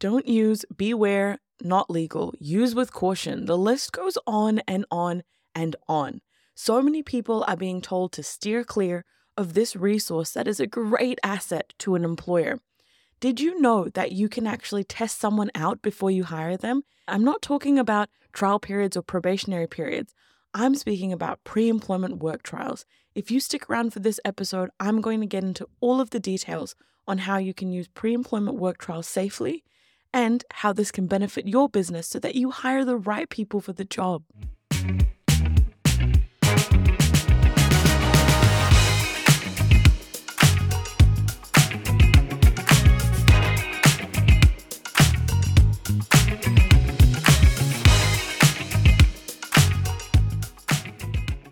don't 0.00 0.28
use, 0.28 0.64
beware, 0.76 1.38
not 1.62 1.90
legal, 1.90 2.34
use 2.38 2.74
with 2.74 2.92
caution. 2.92 3.46
The 3.46 3.58
list 3.58 3.92
goes 3.92 4.16
on 4.26 4.60
and 4.68 4.84
on 4.90 5.22
and 5.54 5.74
on. 5.88 6.20
So 6.54 6.82
many 6.82 7.02
people 7.02 7.44
are 7.48 7.56
being 7.56 7.80
told 7.80 8.12
to 8.12 8.22
steer 8.22 8.64
clear 8.64 9.04
of 9.36 9.54
this 9.54 9.76
resource 9.76 10.32
that 10.32 10.48
is 10.48 10.60
a 10.60 10.66
great 10.66 11.18
asset 11.22 11.72
to 11.78 11.94
an 11.94 12.04
employer. 12.04 12.60
Did 13.20 13.40
you 13.40 13.60
know 13.60 13.88
that 13.94 14.12
you 14.12 14.28
can 14.28 14.46
actually 14.46 14.84
test 14.84 15.18
someone 15.18 15.50
out 15.54 15.82
before 15.82 16.10
you 16.10 16.24
hire 16.24 16.56
them? 16.56 16.82
I'm 17.08 17.24
not 17.24 17.42
talking 17.42 17.78
about 17.78 18.08
trial 18.32 18.60
periods 18.60 18.96
or 18.96 19.02
probationary 19.02 19.66
periods. 19.66 20.14
I'm 20.54 20.74
speaking 20.76 21.12
about 21.12 21.42
pre 21.42 21.68
employment 21.68 22.22
work 22.22 22.42
trials. 22.42 22.86
If 23.14 23.30
you 23.30 23.40
stick 23.40 23.68
around 23.68 23.92
for 23.92 23.98
this 23.98 24.20
episode, 24.24 24.70
I'm 24.78 25.00
going 25.00 25.20
to 25.20 25.26
get 25.26 25.42
into 25.42 25.68
all 25.80 26.00
of 26.00 26.10
the 26.10 26.20
details 26.20 26.76
on 27.08 27.18
how 27.18 27.38
you 27.38 27.52
can 27.52 27.72
use 27.72 27.88
pre 27.88 28.14
employment 28.14 28.58
work 28.58 28.78
trials 28.78 29.08
safely 29.08 29.64
and 30.12 30.44
how 30.52 30.72
this 30.72 30.90
can 30.90 31.06
benefit 31.06 31.46
your 31.46 31.68
business 31.68 32.06
so 32.06 32.18
that 32.18 32.34
you 32.34 32.50
hire 32.50 32.84
the 32.84 32.96
right 32.96 33.28
people 33.28 33.60
for 33.60 33.72
the 33.72 33.84
job. 33.84 34.22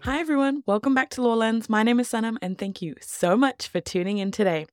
Hi 0.02 0.20
everyone, 0.20 0.62
welcome 0.66 0.94
back 0.94 1.10
to 1.10 1.22
Law 1.22 1.34
Lenz. 1.34 1.68
My 1.68 1.82
name 1.82 2.00
is 2.00 2.08
Sanam 2.08 2.36
and 2.40 2.56
thank 2.56 2.80
you 2.80 2.94
so 3.00 3.36
much 3.36 3.68
for 3.68 3.80
tuning 3.80 4.18
in 4.18 4.30
today. 4.30 4.66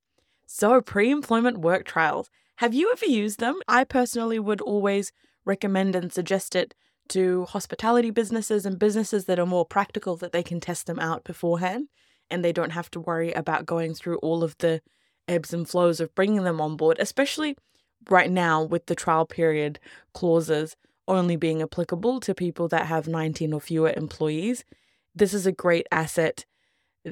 So, 0.45 0.79
pre 0.81 1.09
employment 1.09 1.57
work 1.57 1.85
trials. 1.85 2.29
Have 2.57 2.73
you 2.73 2.91
ever 2.91 3.05
used 3.05 3.39
them? 3.39 3.59
I 3.67 3.83
personally 3.83 4.39
would 4.39 4.61
always 4.61 5.11
recommend 5.45 5.95
and 5.95 6.13
suggest 6.13 6.55
it 6.55 6.75
to 7.09 7.45
hospitality 7.45 8.11
businesses 8.11 8.65
and 8.65 8.79
businesses 8.79 9.25
that 9.25 9.39
are 9.39 9.45
more 9.45 9.65
practical 9.65 10.15
that 10.17 10.31
they 10.31 10.43
can 10.43 10.59
test 10.59 10.87
them 10.87 10.99
out 10.99 11.23
beforehand 11.23 11.89
and 12.29 12.43
they 12.43 12.53
don't 12.53 12.71
have 12.71 12.89
to 12.91 12.99
worry 12.99 13.33
about 13.33 13.65
going 13.65 13.93
through 13.93 14.17
all 14.17 14.43
of 14.43 14.57
the 14.59 14.81
ebbs 15.27 15.53
and 15.53 15.67
flows 15.67 15.99
of 15.99 16.13
bringing 16.15 16.43
them 16.43 16.61
on 16.61 16.77
board, 16.77 16.97
especially 16.99 17.57
right 18.09 18.31
now 18.31 18.61
with 18.61 18.85
the 18.85 18.95
trial 18.95 19.25
period 19.25 19.79
clauses 20.13 20.75
only 21.07 21.35
being 21.35 21.61
applicable 21.61 22.19
to 22.19 22.33
people 22.33 22.67
that 22.67 22.85
have 22.85 23.07
19 23.07 23.53
or 23.53 23.59
fewer 23.59 23.93
employees. 23.95 24.63
This 25.13 25.33
is 25.33 25.45
a 25.45 25.51
great 25.51 25.87
asset 25.91 26.45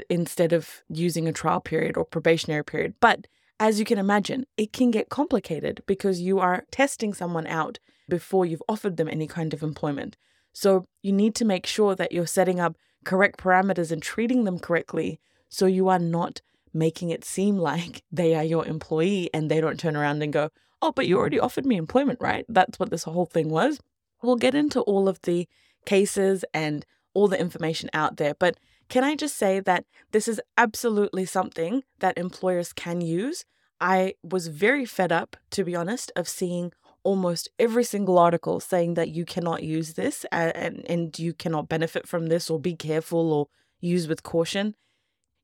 instead 0.09 0.53
of 0.53 0.81
using 0.87 1.27
a 1.27 1.33
trial 1.33 1.59
period 1.59 1.97
or 1.97 2.05
probationary 2.05 2.63
period. 2.63 2.93
But 3.01 3.27
as 3.61 3.77
you 3.77 3.85
can 3.85 3.99
imagine, 3.99 4.47
it 4.57 4.73
can 4.73 4.89
get 4.89 5.09
complicated 5.09 5.83
because 5.85 6.19
you 6.19 6.39
are 6.39 6.65
testing 6.71 7.13
someone 7.13 7.45
out 7.45 7.77
before 8.09 8.43
you've 8.43 8.63
offered 8.67 8.97
them 8.97 9.07
any 9.07 9.27
kind 9.27 9.53
of 9.53 9.61
employment. 9.61 10.17
So 10.51 10.87
you 11.03 11.13
need 11.13 11.35
to 11.35 11.45
make 11.45 11.67
sure 11.67 11.93
that 11.93 12.11
you're 12.11 12.25
setting 12.25 12.59
up 12.59 12.75
correct 13.05 13.39
parameters 13.39 13.91
and 13.91 14.01
treating 14.01 14.45
them 14.45 14.57
correctly 14.57 15.19
so 15.47 15.67
you 15.67 15.89
are 15.89 15.99
not 15.99 16.41
making 16.73 17.11
it 17.11 17.23
seem 17.23 17.55
like 17.71 18.03
they 18.11 18.33
are 18.33 18.43
your 18.43 18.65
employee 18.65 19.29
and 19.31 19.49
they 19.49 19.61
don't 19.61 19.79
turn 19.79 19.95
around 19.95 20.23
and 20.23 20.33
go, 20.33 20.49
Oh, 20.81 20.91
but 20.91 21.05
you 21.05 21.19
already 21.19 21.39
offered 21.39 21.67
me 21.67 21.77
employment, 21.77 22.17
right? 22.19 22.43
That's 22.49 22.79
what 22.79 22.89
this 22.89 23.03
whole 23.03 23.27
thing 23.27 23.49
was. 23.49 23.79
We'll 24.23 24.37
get 24.37 24.55
into 24.55 24.81
all 24.81 25.07
of 25.07 25.21
the 25.21 25.47
cases 25.85 26.43
and 26.51 26.83
all 27.13 27.27
the 27.27 27.39
information 27.39 27.91
out 27.93 28.17
there. 28.17 28.33
But 28.33 28.57
can 28.91 29.05
I 29.05 29.15
just 29.15 29.37
say 29.37 29.61
that 29.61 29.85
this 30.11 30.27
is 30.27 30.41
absolutely 30.57 31.23
something 31.23 31.83
that 31.99 32.17
employers 32.17 32.73
can 32.73 32.99
use? 32.99 33.45
I 33.79 34.15
was 34.21 34.47
very 34.47 34.85
fed 34.85 35.13
up, 35.13 35.37
to 35.51 35.63
be 35.63 35.77
honest, 35.77 36.11
of 36.17 36.27
seeing 36.27 36.73
almost 37.01 37.47
every 37.57 37.85
single 37.85 38.19
article 38.19 38.59
saying 38.59 38.95
that 38.95 39.07
you 39.07 39.23
cannot 39.23 39.63
use 39.63 39.93
this 39.93 40.25
and, 40.29 40.85
and 40.89 41.17
you 41.17 41.33
cannot 41.33 41.69
benefit 41.69 42.05
from 42.05 42.27
this 42.27 42.49
or 42.49 42.59
be 42.59 42.75
careful 42.75 43.31
or 43.31 43.47
use 43.79 44.09
with 44.09 44.23
caution. 44.23 44.75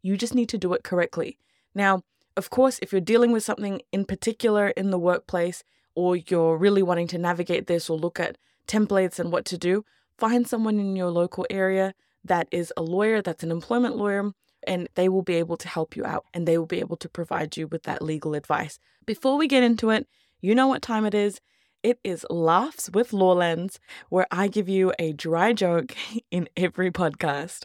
You 0.02 0.18
just 0.18 0.36
need 0.36 0.50
to 0.50 0.58
do 0.58 0.74
it 0.74 0.84
correctly. 0.84 1.40
Now, 1.74 2.04
of 2.36 2.50
course, 2.50 2.80
if 2.82 2.92
you're 2.92 3.00
dealing 3.00 3.32
with 3.32 3.46
something 3.46 3.82
in 3.94 4.04
particular 4.04 4.72
in 4.72 4.92
the 4.92 5.00
workplace 5.00 5.64
or 5.96 6.18
you're 6.18 6.58
really 6.58 6.84
wanting 6.84 7.08
to 7.08 7.18
navigate 7.18 7.68
this 7.68 7.90
or 7.90 7.98
look 7.98 8.20
at 8.20 8.38
templates 8.68 9.20
and 9.20 9.32
what 9.32 9.46
to 9.46 9.58
do, 9.58 9.86
find 10.18 10.46
someone 10.46 10.80
in 10.80 10.98
your 10.98 11.12
local 11.12 11.46
area 11.50 11.94
that 12.28 12.48
is 12.52 12.72
a 12.78 12.82
lawyer, 12.82 13.22
that's 13.22 13.44
an 13.44 13.52
employment 13.52 13.98
lawyer, 13.98 14.32
and 14.66 14.88
they 14.96 15.10
will 15.10 15.22
be 15.22 15.36
able 15.36 15.58
to 15.58 15.68
help 15.68 15.96
you 15.96 16.06
out 16.06 16.26
and 16.34 16.48
they 16.48 16.58
will 16.58 16.66
be 16.66 16.80
able 16.80 16.98
to 16.98 17.10
provide 17.10 17.58
you 17.58 17.68
with 17.68 17.84
that 17.84 18.02
legal 18.02 18.34
advice. 18.34 18.80
Before 19.06 19.38
we 19.38 19.48
get 19.48 19.64
into 19.64 19.90
it, 19.90 20.08
you 20.42 20.54
know 20.54 20.68
what 20.68 20.82
time 20.82 21.06
it 21.06 21.14
is. 21.14 21.40
It 21.84 22.00
is 22.04 22.26
Laughs 22.30 22.90
with 22.90 23.14
Law 23.14 23.34
Lenz, 23.34 23.80
where 24.10 24.28
I 24.32 24.48
give 24.48 24.68
you 24.68 24.94
a 25.00 25.14
dry 25.14 25.54
joke 25.54 25.96
in 26.32 26.50
every 26.58 26.92
podcast. 26.92 27.62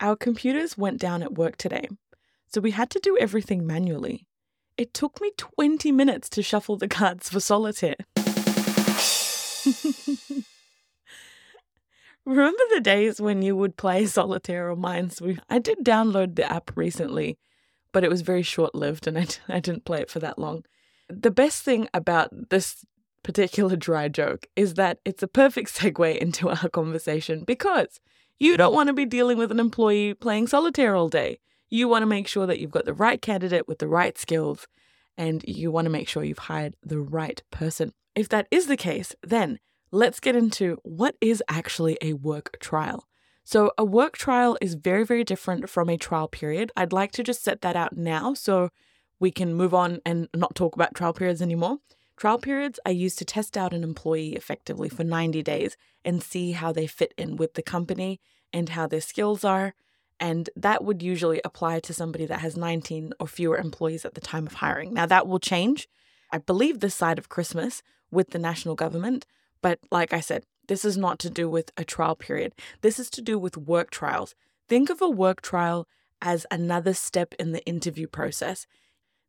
Our 0.00 0.16
computers 0.16 0.78
went 0.78 1.00
down 1.00 1.22
at 1.22 1.34
work 1.34 1.56
today, 1.56 1.88
so 2.46 2.60
we 2.60 2.70
had 2.70 2.88
to 2.90 3.00
do 3.00 3.18
everything 3.18 3.66
manually. 3.66 4.26
It 4.76 4.94
took 4.94 5.20
me 5.20 5.32
20 5.36 5.90
minutes 5.90 6.28
to 6.30 6.42
shuffle 6.42 6.76
the 6.76 6.86
cards 6.86 7.28
for 7.28 7.40
solitaire. 7.40 7.96
Remember 12.28 12.62
the 12.74 12.80
days 12.82 13.22
when 13.22 13.40
you 13.40 13.56
would 13.56 13.78
play 13.78 14.04
solitaire 14.06 14.70
or 14.70 14.76
Minesweeper? 14.76 15.38
I 15.48 15.58
did 15.58 15.78
download 15.78 16.36
the 16.36 16.50
app 16.50 16.70
recently, 16.76 17.38
but 17.90 18.04
it 18.04 18.10
was 18.10 18.20
very 18.20 18.42
short 18.42 18.74
lived 18.74 19.06
and 19.06 19.40
I 19.48 19.60
didn't 19.60 19.86
play 19.86 20.02
it 20.02 20.10
for 20.10 20.18
that 20.18 20.38
long. 20.38 20.66
The 21.08 21.30
best 21.30 21.62
thing 21.62 21.88
about 21.94 22.50
this 22.50 22.84
particular 23.22 23.76
dry 23.88 24.08
joke 24.08 24.46
is 24.56 24.74
that 24.74 24.98
it's 25.06 25.22
a 25.22 25.26
perfect 25.26 25.74
segue 25.74 26.18
into 26.18 26.50
our 26.50 26.68
conversation 26.68 27.44
because 27.44 27.98
you 28.38 28.58
don't 28.58 28.74
want 28.74 28.88
to 28.88 28.92
be 28.92 29.06
dealing 29.06 29.38
with 29.38 29.50
an 29.50 29.58
employee 29.58 30.12
playing 30.12 30.48
solitaire 30.48 30.94
all 30.94 31.08
day. 31.08 31.40
You 31.70 31.88
want 31.88 32.02
to 32.02 32.06
make 32.06 32.28
sure 32.28 32.46
that 32.46 32.58
you've 32.58 32.70
got 32.70 32.84
the 32.84 32.92
right 32.92 33.22
candidate 33.22 33.66
with 33.66 33.78
the 33.78 33.88
right 33.88 34.18
skills 34.18 34.66
and 35.16 35.42
you 35.48 35.70
want 35.70 35.86
to 35.86 35.90
make 35.90 36.08
sure 36.08 36.22
you've 36.22 36.38
hired 36.40 36.76
the 36.82 37.00
right 37.00 37.42
person. 37.50 37.94
If 38.14 38.28
that 38.28 38.48
is 38.50 38.66
the 38.66 38.76
case, 38.76 39.14
then 39.22 39.58
let's 39.90 40.20
get 40.20 40.36
into 40.36 40.78
what 40.82 41.16
is 41.20 41.42
actually 41.48 41.98
a 42.00 42.14
work 42.14 42.58
trial. 42.60 43.06
So, 43.44 43.72
a 43.78 43.84
work 43.84 44.18
trial 44.18 44.58
is 44.60 44.74
very, 44.74 45.04
very 45.04 45.24
different 45.24 45.70
from 45.70 45.88
a 45.88 45.96
trial 45.96 46.28
period. 46.28 46.70
I'd 46.76 46.92
like 46.92 47.12
to 47.12 47.22
just 47.22 47.42
set 47.42 47.62
that 47.62 47.76
out 47.76 47.96
now 47.96 48.34
so 48.34 48.68
we 49.18 49.30
can 49.30 49.54
move 49.54 49.72
on 49.72 50.00
and 50.04 50.28
not 50.34 50.54
talk 50.54 50.74
about 50.74 50.94
trial 50.94 51.14
periods 51.14 51.40
anymore. 51.40 51.78
Trial 52.18 52.38
periods 52.38 52.80
are 52.84 52.92
used 52.92 53.18
to 53.18 53.24
test 53.24 53.56
out 53.56 53.72
an 53.72 53.82
employee 53.82 54.34
effectively 54.34 54.88
for 54.88 55.04
90 55.04 55.42
days 55.42 55.76
and 56.04 56.22
see 56.22 56.52
how 56.52 56.72
they 56.72 56.86
fit 56.86 57.14
in 57.16 57.36
with 57.36 57.54
the 57.54 57.62
company 57.62 58.20
and 58.52 58.70
how 58.70 58.86
their 58.86 59.00
skills 59.00 59.44
are. 59.44 59.74
And 60.20 60.50
that 60.56 60.84
would 60.84 61.02
usually 61.02 61.40
apply 61.44 61.80
to 61.80 61.94
somebody 61.94 62.26
that 62.26 62.40
has 62.40 62.56
19 62.56 63.12
or 63.20 63.28
fewer 63.28 63.56
employees 63.56 64.04
at 64.04 64.14
the 64.14 64.20
time 64.20 64.46
of 64.46 64.54
hiring. 64.54 64.92
Now, 64.92 65.06
that 65.06 65.28
will 65.28 65.38
change, 65.38 65.88
I 66.32 66.38
believe, 66.38 66.80
this 66.80 66.94
side 66.94 67.18
of 67.18 67.28
Christmas 67.28 67.82
with 68.10 68.30
the 68.30 68.38
national 68.38 68.74
government. 68.74 69.26
But 69.62 69.78
like 69.90 70.12
I 70.12 70.20
said, 70.20 70.44
this 70.68 70.84
is 70.84 70.96
not 70.96 71.18
to 71.20 71.30
do 71.30 71.48
with 71.48 71.72
a 71.76 71.84
trial 71.84 72.14
period. 72.14 72.54
This 72.82 72.98
is 72.98 73.10
to 73.10 73.22
do 73.22 73.38
with 73.38 73.56
work 73.56 73.90
trials. 73.90 74.34
Think 74.68 74.90
of 74.90 75.00
a 75.00 75.08
work 75.08 75.40
trial 75.40 75.88
as 76.20 76.46
another 76.50 76.94
step 76.94 77.34
in 77.38 77.52
the 77.52 77.64
interview 77.64 78.06
process. 78.06 78.66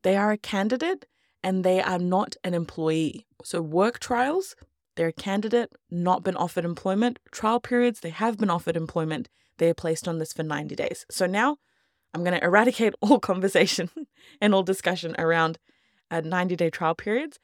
They 0.03 0.17
are 0.17 0.31
a 0.31 0.37
candidate 0.37 1.05
and 1.43 1.63
they 1.63 1.81
are 1.81 1.99
not 1.99 2.35
an 2.43 2.53
employee. 2.53 3.25
So, 3.43 3.61
work 3.61 3.99
trials, 3.99 4.55
they're 4.95 5.07
a 5.07 5.13
candidate, 5.13 5.71
not 5.89 6.23
been 6.23 6.35
offered 6.35 6.65
employment. 6.65 7.19
Trial 7.31 7.61
periods, 7.61 8.01
they 8.01 8.09
have 8.09 8.37
been 8.37 8.49
offered 8.49 8.75
employment. 8.75 9.29
They 9.57 9.69
are 9.69 9.73
placed 9.73 10.07
on 10.07 10.17
this 10.19 10.33
for 10.33 10.43
90 10.43 10.75
days. 10.75 11.05
So, 11.09 11.25
now 11.25 11.57
I'm 12.13 12.23
going 12.23 12.37
to 12.37 12.43
eradicate 12.43 12.95
all 13.01 13.19
conversation 13.19 13.89
and 14.41 14.53
all 14.53 14.63
discussion 14.63 15.15
around 15.17 15.57
uh, 16.11 16.21
90 16.21 16.55
day 16.57 16.69
trial 16.69 16.95
periods 16.95 17.39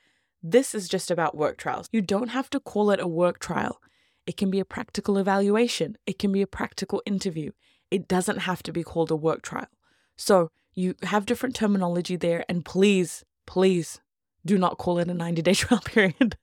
this 0.51 0.75
is 0.75 0.87
just 0.87 1.09
about 1.09 1.35
work 1.35 1.57
trials. 1.57 1.87
You 1.91 2.01
don't 2.01 2.29
have 2.29 2.49
to 2.51 2.59
call 2.59 2.91
it 2.91 2.99
a 2.99 3.07
work 3.07 3.39
trial. 3.39 3.81
It 4.27 4.37
can 4.37 4.51
be 4.51 4.59
a 4.59 4.65
practical 4.65 5.17
evaluation, 5.17 5.97
it 6.05 6.19
can 6.19 6.31
be 6.31 6.41
a 6.41 6.47
practical 6.47 7.01
interview. 7.05 7.51
It 7.89 8.07
doesn't 8.07 8.39
have 8.39 8.61
to 8.63 8.71
be 8.71 8.83
called 8.83 9.11
a 9.11 9.15
work 9.15 9.41
trial. 9.41 9.67
So 10.15 10.51
you 10.73 10.95
have 11.03 11.25
different 11.25 11.55
terminology 11.55 12.15
there, 12.15 12.45
and 12.47 12.63
please, 12.63 13.23
please 13.45 14.01
do 14.45 14.57
not 14.57 14.77
call 14.77 14.99
it 14.99 15.09
a 15.09 15.13
90 15.13 15.41
day 15.41 15.53
trial 15.55 15.81
period. 15.81 16.37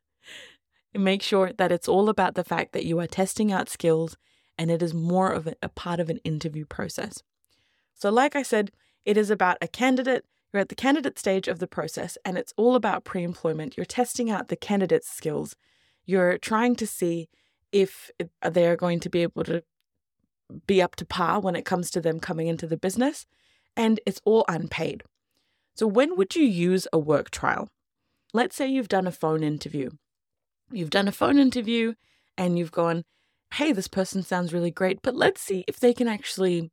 Make 0.94 1.22
sure 1.22 1.52
that 1.56 1.72
it's 1.72 1.88
all 1.88 2.08
about 2.08 2.34
the 2.34 2.44
fact 2.44 2.72
that 2.72 2.84
you 2.84 2.98
are 2.98 3.06
testing 3.06 3.52
out 3.52 3.68
skills 3.68 4.16
and 4.58 4.70
it 4.70 4.82
is 4.82 4.92
more 4.92 5.30
of 5.30 5.46
a, 5.46 5.54
a 5.62 5.68
part 5.68 6.00
of 6.00 6.10
an 6.10 6.18
interview 6.24 6.66
process. 6.66 7.22
So, 7.94 8.10
like 8.10 8.36
I 8.36 8.42
said, 8.42 8.72
it 9.04 9.16
is 9.16 9.30
about 9.30 9.58
a 9.62 9.68
candidate 9.68 10.24
you're 10.52 10.60
at 10.60 10.68
the 10.68 10.74
candidate 10.74 11.18
stage 11.18 11.48
of 11.48 11.58
the 11.58 11.66
process, 11.66 12.18
and 12.24 12.36
it's 12.36 12.52
all 12.56 12.74
about 12.74 13.04
pre 13.04 13.22
employment. 13.22 13.76
You're 13.76 13.86
testing 13.86 14.30
out 14.30 14.48
the 14.48 14.56
candidate's 14.56 15.08
skills. 15.08 15.56
You're 16.04 16.38
trying 16.38 16.76
to 16.76 16.86
see 16.86 17.28
if 17.70 18.10
they're 18.42 18.76
going 18.76 19.00
to 19.00 19.08
be 19.08 19.22
able 19.22 19.44
to 19.44 19.62
be 20.66 20.82
up 20.82 20.96
to 20.96 21.06
par 21.06 21.40
when 21.40 21.56
it 21.56 21.64
comes 21.64 21.90
to 21.90 22.00
them 22.00 22.20
coming 22.20 22.46
into 22.46 22.66
the 22.66 22.76
business, 22.76 23.26
and 23.76 24.00
it's 24.04 24.20
all 24.24 24.44
unpaid. 24.48 25.02
So, 25.74 25.86
when 25.86 26.16
would 26.16 26.36
you 26.36 26.44
use 26.44 26.86
a 26.92 26.98
work 26.98 27.30
trial? 27.30 27.68
let's 28.32 28.56
say 28.56 28.66
you've 28.66 28.88
done 28.88 29.06
a 29.06 29.12
phone 29.12 29.42
interview. 29.42 29.90
You've 30.70 30.90
done 30.90 31.08
a 31.08 31.12
phone 31.12 31.38
interview 31.38 31.94
and 32.38 32.58
you've 32.58 32.72
gone, 32.72 33.04
hey, 33.54 33.72
this 33.72 33.88
person 33.88 34.22
sounds 34.22 34.52
really 34.52 34.70
great, 34.70 35.00
but 35.02 35.14
let's 35.14 35.40
see 35.40 35.64
if 35.68 35.78
they 35.78 35.92
can 35.92 36.08
actually 36.08 36.70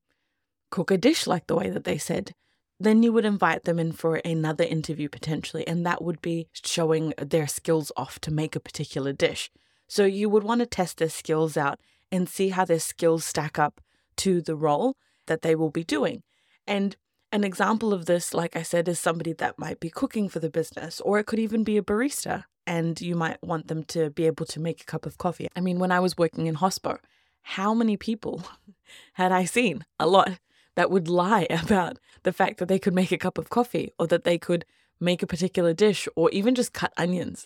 cook 0.72 0.92
a 0.92 0.98
dish 0.98 1.28
like 1.28 1.48
the 1.48 1.56
way 1.56 1.70
that 1.70 1.84
they 1.84 1.98
said. 1.98 2.34
Then 2.80 3.04
you 3.04 3.12
would 3.12 3.26
invite 3.26 3.66
them 3.66 3.78
in 3.78 3.92
for 3.92 4.18
another 4.18 4.64
interview 4.64 5.10
potentially, 5.10 5.68
and 5.68 5.86
that 5.86 6.02
would 6.02 6.22
be 6.22 6.48
showing 6.54 7.14
their 7.18 7.48
skills 7.48 7.92
off 7.98 8.20
to 8.22 8.32
make 8.32 8.56
a 8.56 8.60
particular 8.60 9.12
dish. 9.12 9.52
So 9.88 10.06
you 10.06 10.30
would 10.30 10.44
want 10.44 10.60
to 10.60 10.66
test 10.66 10.98
their 10.98 11.10
skills 11.10 11.58
out 11.58 11.80
and 12.12 12.30
see 12.30 12.50
how 12.50 12.64
their 12.64 12.80
skills 12.80 13.26
stack 13.26 13.60
up 13.60 13.82
to 14.18 14.42
the 14.42 14.56
role 14.56 14.96
that 15.28 15.42
they 15.42 15.56
will 15.56 15.72
be 15.72 15.84
doing. 15.84 16.24
And 16.66 16.96
an 17.32 17.44
example 17.44 17.94
of 17.94 18.06
this, 18.06 18.34
like 18.34 18.56
I 18.56 18.64
said, 18.64 18.88
is 18.88 19.00
somebody 19.00 19.34
that 19.34 19.60
might 19.60 19.80
be 19.80 19.90
cooking 19.90 20.30
for 20.30 20.40
the 20.40 20.50
business, 20.50 21.02
or 21.02 21.20
it 21.20 21.26
could 21.26 21.40
even 21.40 21.64
be 21.64 21.78
a 21.78 21.82
barista, 21.82 22.46
and 22.66 23.00
you 23.02 23.16
might 23.16 23.42
want 23.44 23.68
them 23.68 23.84
to 23.86 24.10
be 24.10 24.26
able 24.26 24.46
to 24.48 24.60
make 24.60 24.82
a 24.82 24.86
cup 24.86 25.06
of 25.06 25.18
coffee. 25.18 25.48
I 25.56 25.62
mean, 25.62 25.80
when 25.80 25.92
I 25.92 26.00
was 26.00 26.18
working 26.18 26.48
in 26.48 26.56
hospo, 26.56 26.98
how 27.42 27.74
many 27.74 27.98
people 27.98 28.44
had 29.14 29.32
I 29.32 29.46
seen? 29.46 29.86
A 30.00 30.08
lot 30.08 30.40
that 30.80 30.90
would 30.90 31.10
lie 31.10 31.46
about 31.64 32.00
the 32.24 32.32
fact 32.32 32.58
that 32.58 32.70
they 32.70 32.80
could 32.80 32.96
make 32.96 33.12
a 33.12 33.18
cup 33.18 33.38
of 33.38 33.50
coffee 33.50 33.92
or 34.00 34.08
that 34.08 34.24
they 34.24 34.38
could 34.38 34.66
make 35.02 35.22
a 35.22 35.28
particular 35.28 35.74
dish 35.74 36.08
or 36.16 36.30
even 36.32 36.56
just 36.56 36.72
cut 36.72 36.94
onions. 36.96 37.46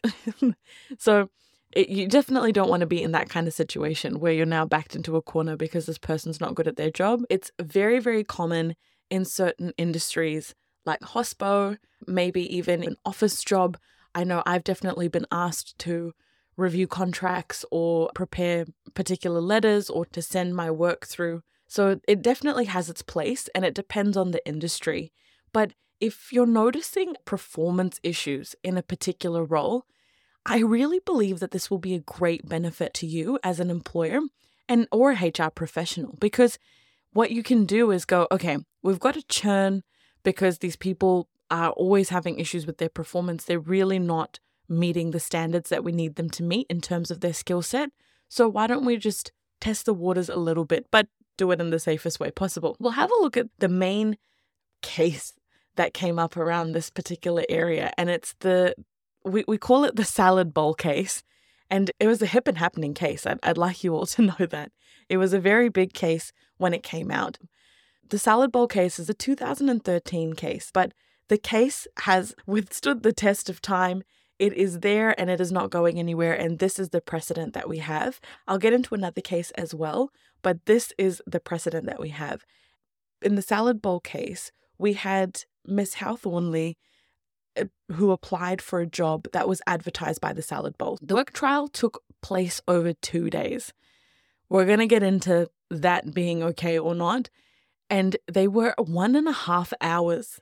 so, 0.99 1.29
it, 1.71 1.89
you 1.89 2.07
definitely 2.07 2.51
don't 2.51 2.69
want 2.69 2.81
to 2.81 2.85
be 2.85 3.01
in 3.01 3.13
that 3.13 3.29
kind 3.29 3.47
of 3.47 3.53
situation 3.53 4.19
where 4.19 4.31
you're 4.31 4.45
now 4.45 4.63
backed 4.63 4.95
into 4.95 5.15
a 5.15 5.23
corner 5.23 5.57
because 5.57 5.87
this 5.87 5.97
person's 5.97 6.39
not 6.39 6.53
good 6.53 6.67
at 6.67 6.75
their 6.75 6.91
job. 6.91 7.23
It's 7.31 7.49
very, 7.59 7.97
very 7.97 8.23
common 8.23 8.75
in 9.09 9.25
certain 9.25 9.73
industries 9.75 10.53
like 10.85 10.99
hospo, 10.99 11.77
maybe 12.05 12.55
even 12.55 12.83
an 12.83 12.97
office 13.03 13.43
job. 13.43 13.79
I 14.13 14.23
know 14.23 14.43
I've 14.45 14.63
definitely 14.63 15.07
been 15.07 15.25
asked 15.31 15.79
to 15.79 16.13
review 16.55 16.85
contracts 16.85 17.65
or 17.71 18.11
prepare 18.13 18.65
particular 18.93 19.41
letters 19.41 19.89
or 19.89 20.05
to 20.05 20.21
send 20.21 20.55
my 20.55 20.69
work 20.69 21.07
through. 21.07 21.41
So 21.73 21.99
it 22.07 22.21
definitely 22.21 22.65
has 22.65 22.87
its 22.87 23.01
place 23.01 23.49
and 23.55 23.65
it 23.65 23.73
depends 23.73 24.15
on 24.15 24.29
the 24.29 24.47
industry. 24.47 25.11
But 25.51 25.73
if 25.99 26.31
you're 26.31 26.45
noticing 26.45 27.15
performance 27.25 27.99
issues 28.03 28.55
in 28.63 28.77
a 28.77 28.83
particular 28.83 29.43
role, 29.43 29.87
I 30.45 30.59
really 30.59 30.99
believe 30.99 31.39
that 31.39 31.49
this 31.49 31.71
will 31.71 31.79
be 31.79 31.95
a 31.95 31.99
great 31.99 32.47
benefit 32.47 32.93
to 32.95 33.07
you 33.07 33.39
as 33.41 33.59
an 33.59 33.71
employer 33.71 34.19
and 34.69 34.87
or 34.91 35.13
HR 35.13 35.49
professional 35.49 36.15
because 36.19 36.59
what 37.11 37.31
you 37.31 37.41
can 37.41 37.65
do 37.65 37.89
is 37.89 38.05
go, 38.05 38.27
okay, 38.31 38.59
we've 38.83 38.99
got 38.99 39.15
to 39.15 39.23
churn 39.23 39.81
because 40.21 40.59
these 40.59 40.75
people 40.75 41.27
are 41.49 41.71
always 41.71 42.09
having 42.09 42.37
issues 42.37 42.67
with 42.67 42.77
their 42.77 42.87
performance. 42.87 43.45
They're 43.45 43.57
really 43.57 43.97
not 43.97 44.39
meeting 44.69 45.09
the 45.09 45.19
standards 45.19 45.71
that 45.71 45.83
we 45.83 45.91
need 45.91 46.17
them 46.17 46.29
to 46.29 46.43
meet 46.43 46.67
in 46.69 46.81
terms 46.81 47.09
of 47.09 47.21
their 47.21 47.33
skill 47.33 47.63
set. 47.63 47.89
So 48.29 48.47
why 48.47 48.67
don't 48.67 48.85
we 48.85 48.95
just 48.97 49.31
test 49.59 49.87
the 49.87 49.93
waters 49.95 50.29
a 50.29 50.35
little 50.35 50.65
bit, 50.65 50.85
but 50.91 51.07
do 51.37 51.51
it 51.51 51.61
in 51.61 51.69
the 51.69 51.79
safest 51.79 52.19
way 52.19 52.31
possible? 52.31 52.75
We'll 52.79 52.91
have 52.91 53.11
a 53.11 53.21
look 53.21 53.37
at 53.37 53.47
the 53.59 53.69
main 53.69 54.17
case 54.81 55.33
that 55.75 55.93
came 55.93 56.19
up 56.19 56.37
around 56.37 56.71
this 56.71 56.89
particular 56.89 57.43
area, 57.49 57.91
and 57.97 58.09
it's 58.09 58.35
the 58.39 58.75
we, 59.25 59.43
we 59.47 59.57
call 59.57 59.83
it 59.85 59.95
the 59.95 60.05
salad 60.05 60.53
bowl 60.53 60.73
case. 60.73 61.23
And 61.69 61.91
it 61.99 62.07
was 62.07 62.21
a 62.21 62.27
hip 62.27 62.47
and 62.47 62.57
happening 62.57 62.93
case. 62.93 63.25
I'd, 63.25 63.39
I'd 63.41 63.57
like 63.57 63.83
you 63.83 63.95
all 63.95 64.05
to 64.07 64.21
know 64.21 64.45
that. 64.49 64.71
It 65.09 65.17
was 65.17 65.33
a 65.33 65.39
very 65.39 65.69
big 65.69 65.93
case 65.93 66.31
when 66.57 66.73
it 66.73 66.83
came 66.83 67.11
out. 67.11 67.37
The 68.09 68.19
salad 68.19 68.51
bowl 68.51 68.67
case 68.67 68.99
is 68.99 69.09
a 69.09 69.13
2013 69.13 70.33
case, 70.33 70.69
but 70.73 70.93
the 71.29 71.37
case 71.37 71.87
has 72.01 72.35
withstood 72.45 73.03
the 73.03 73.13
test 73.13 73.49
of 73.49 73.61
time. 73.61 74.03
It 74.39 74.53
is 74.53 74.79
there 74.79 75.19
and 75.19 75.29
it 75.29 75.39
is 75.39 75.51
not 75.51 75.69
going 75.69 75.99
anywhere. 75.99 76.33
And 76.33 76.59
this 76.59 76.79
is 76.79 76.89
the 76.89 77.01
precedent 77.01 77.53
that 77.53 77.69
we 77.69 77.79
have. 77.79 78.19
I'll 78.47 78.57
get 78.57 78.73
into 78.73 78.95
another 78.95 79.21
case 79.21 79.51
as 79.51 79.73
well, 79.73 80.11
but 80.41 80.65
this 80.65 80.93
is 80.97 81.21
the 81.25 81.39
precedent 81.39 81.85
that 81.85 81.99
we 81.99 82.09
have. 82.09 82.45
In 83.21 83.35
the 83.35 83.41
salad 83.41 83.81
bowl 83.81 83.99
case, 83.99 84.51
we 84.77 84.93
had 84.93 85.43
Miss 85.65 85.95
Howe-Thornley 85.95 86.77
uh, 87.55 87.65
who 87.91 88.11
applied 88.11 88.61
for 88.61 88.79
a 88.79 88.87
job 88.87 89.27
that 89.31 89.47
was 89.47 89.61
advertised 89.67 90.19
by 90.19 90.33
the 90.33 90.41
salad 90.41 90.77
bowl. 90.77 90.97
The 91.01 91.15
work 91.15 91.31
trial 91.31 91.67
took 91.67 92.01
place 92.21 92.59
over 92.67 92.93
two 92.93 93.29
days. 93.29 93.73
We're 94.49 94.65
going 94.65 94.79
to 94.79 94.87
get 94.87 95.03
into 95.03 95.49
that 95.69 96.13
being 96.13 96.43
okay 96.43 96.77
or 96.79 96.95
not. 96.95 97.29
And 97.89 98.17
they 98.31 98.47
were 98.47 98.73
one 98.77 99.15
and 99.15 99.27
a 99.27 99.33
half 99.33 99.71
hours 99.79 100.39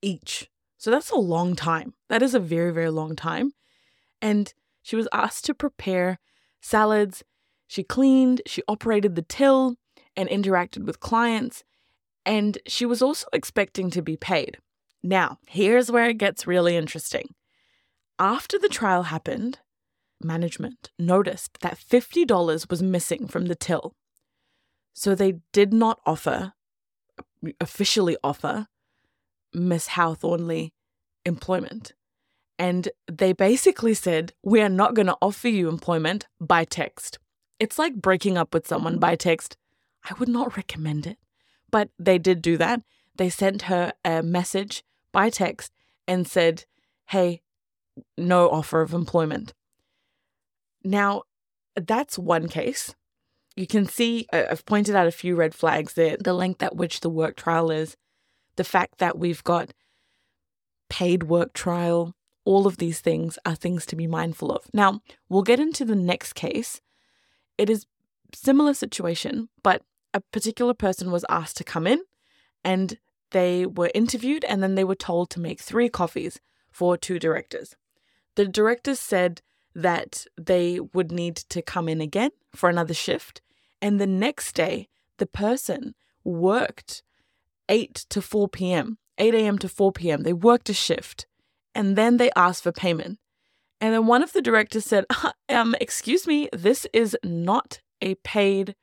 each. 0.00 0.50
So 0.82 0.90
that's 0.90 1.10
a 1.10 1.16
long 1.16 1.54
time. 1.54 1.94
That 2.08 2.22
is 2.22 2.34
a 2.34 2.40
very, 2.40 2.72
very 2.72 2.90
long 2.90 3.14
time. 3.14 3.52
And 4.20 4.52
she 4.82 4.96
was 4.96 5.06
asked 5.12 5.44
to 5.44 5.54
prepare 5.54 6.18
salads. 6.60 7.22
She 7.68 7.84
cleaned, 7.84 8.42
she 8.46 8.64
operated 8.66 9.14
the 9.14 9.22
till 9.22 9.76
and 10.16 10.28
interacted 10.28 10.84
with 10.84 10.98
clients. 10.98 11.62
And 12.26 12.58
she 12.66 12.84
was 12.84 13.00
also 13.00 13.28
expecting 13.32 13.90
to 13.90 14.02
be 14.02 14.16
paid. 14.16 14.58
Now, 15.04 15.38
here's 15.46 15.88
where 15.88 16.08
it 16.08 16.18
gets 16.18 16.48
really 16.48 16.76
interesting. 16.76 17.28
After 18.18 18.58
the 18.58 18.68
trial 18.68 19.04
happened, 19.04 19.60
management 20.20 20.90
noticed 20.98 21.60
that 21.60 21.78
$50 21.78 22.68
was 22.68 22.82
missing 22.82 23.28
from 23.28 23.46
the 23.46 23.54
till. 23.54 23.94
So 24.94 25.14
they 25.14 25.34
did 25.52 25.72
not 25.72 26.00
offer, 26.04 26.54
officially 27.60 28.16
offer, 28.24 28.66
Miss 29.54 29.88
Howe-Thornley 29.88 30.72
employment. 31.24 31.92
And 32.58 32.88
they 33.10 33.32
basically 33.32 33.94
said, 33.94 34.32
We 34.42 34.60
are 34.60 34.68
not 34.68 34.94
going 34.94 35.06
to 35.06 35.16
offer 35.20 35.48
you 35.48 35.68
employment 35.68 36.26
by 36.40 36.64
text. 36.64 37.18
It's 37.58 37.78
like 37.78 37.94
breaking 37.94 38.36
up 38.36 38.54
with 38.54 38.66
someone 38.66 38.98
by 38.98 39.16
text. 39.16 39.56
I 40.08 40.14
would 40.18 40.28
not 40.28 40.56
recommend 40.56 41.06
it. 41.06 41.18
But 41.70 41.90
they 41.98 42.18
did 42.18 42.42
do 42.42 42.56
that. 42.58 42.82
They 43.16 43.30
sent 43.30 43.62
her 43.62 43.92
a 44.04 44.22
message 44.22 44.84
by 45.12 45.30
text 45.30 45.72
and 46.06 46.26
said, 46.26 46.64
Hey, 47.06 47.42
no 48.16 48.48
offer 48.48 48.80
of 48.80 48.94
employment. 48.94 49.54
Now, 50.84 51.22
that's 51.76 52.18
one 52.18 52.48
case. 52.48 52.94
You 53.56 53.66
can 53.66 53.86
see 53.86 54.26
I've 54.32 54.64
pointed 54.64 54.94
out 54.94 55.06
a 55.06 55.12
few 55.12 55.36
red 55.36 55.54
flags 55.54 55.94
there 55.94 56.16
the 56.18 56.32
length 56.32 56.62
at 56.62 56.76
which 56.76 57.00
the 57.00 57.10
work 57.10 57.36
trial 57.36 57.70
is, 57.70 57.96
the 58.56 58.64
fact 58.64 58.98
that 58.98 59.18
we've 59.18 59.44
got 59.44 59.72
paid 60.88 61.24
work 61.24 61.52
trial, 61.52 62.14
all 62.44 62.66
of 62.66 62.76
these 62.76 63.00
things 63.00 63.38
are 63.46 63.54
things 63.54 63.86
to 63.86 63.96
be 63.96 64.06
mindful 64.06 64.52
of. 64.52 64.66
Now, 64.74 65.00
we'll 65.28 65.42
get 65.42 65.60
into 65.60 65.84
the 65.84 65.96
next 65.96 66.34
case. 66.34 66.80
It 67.56 67.70
is 67.70 67.86
similar 68.34 68.74
situation, 68.74 69.48
but 69.62 69.82
a 70.14 70.20
particular 70.20 70.74
person 70.74 71.10
was 71.10 71.24
asked 71.28 71.56
to 71.58 71.64
come 71.64 71.86
in 71.86 72.02
and 72.64 72.98
they 73.30 73.66
were 73.66 73.90
interviewed 73.94 74.44
and 74.44 74.62
then 74.62 74.74
they 74.74 74.84
were 74.84 74.94
told 74.94 75.30
to 75.30 75.40
make 75.40 75.60
three 75.60 75.88
coffees 75.88 76.40
for 76.70 76.96
two 76.96 77.18
directors. 77.18 77.76
The 78.34 78.46
directors 78.46 79.00
said 79.00 79.42
that 79.74 80.26
they 80.38 80.80
would 80.80 81.10
need 81.10 81.36
to 81.36 81.62
come 81.62 81.88
in 81.88 82.00
again 82.00 82.30
for 82.54 82.68
another 82.68 82.94
shift. 82.94 83.40
And 83.80 84.00
the 84.00 84.06
next 84.06 84.54
day, 84.54 84.88
the 85.18 85.26
person 85.26 85.94
worked 86.24 87.02
8 87.68 87.94
to 88.10 88.22
4 88.22 88.48
p.m., 88.48 88.98
8 89.18 89.34
a.m. 89.34 89.58
to 89.58 89.68
4 89.68 89.92
p.m. 89.92 90.22
They 90.22 90.32
worked 90.32 90.68
a 90.68 90.74
shift 90.74 91.26
and 91.74 91.96
then 91.96 92.16
they 92.16 92.30
asked 92.36 92.62
for 92.62 92.72
payment. 92.72 93.18
And 93.80 93.92
then 93.94 94.06
one 94.06 94.22
of 94.22 94.32
the 94.32 94.42
directors 94.42 94.84
said, 94.84 95.06
um, 95.48 95.74
Excuse 95.80 96.26
me, 96.26 96.48
this 96.52 96.86
is 96.92 97.16
not 97.24 97.80
a 98.00 98.14
paid 98.16 98.74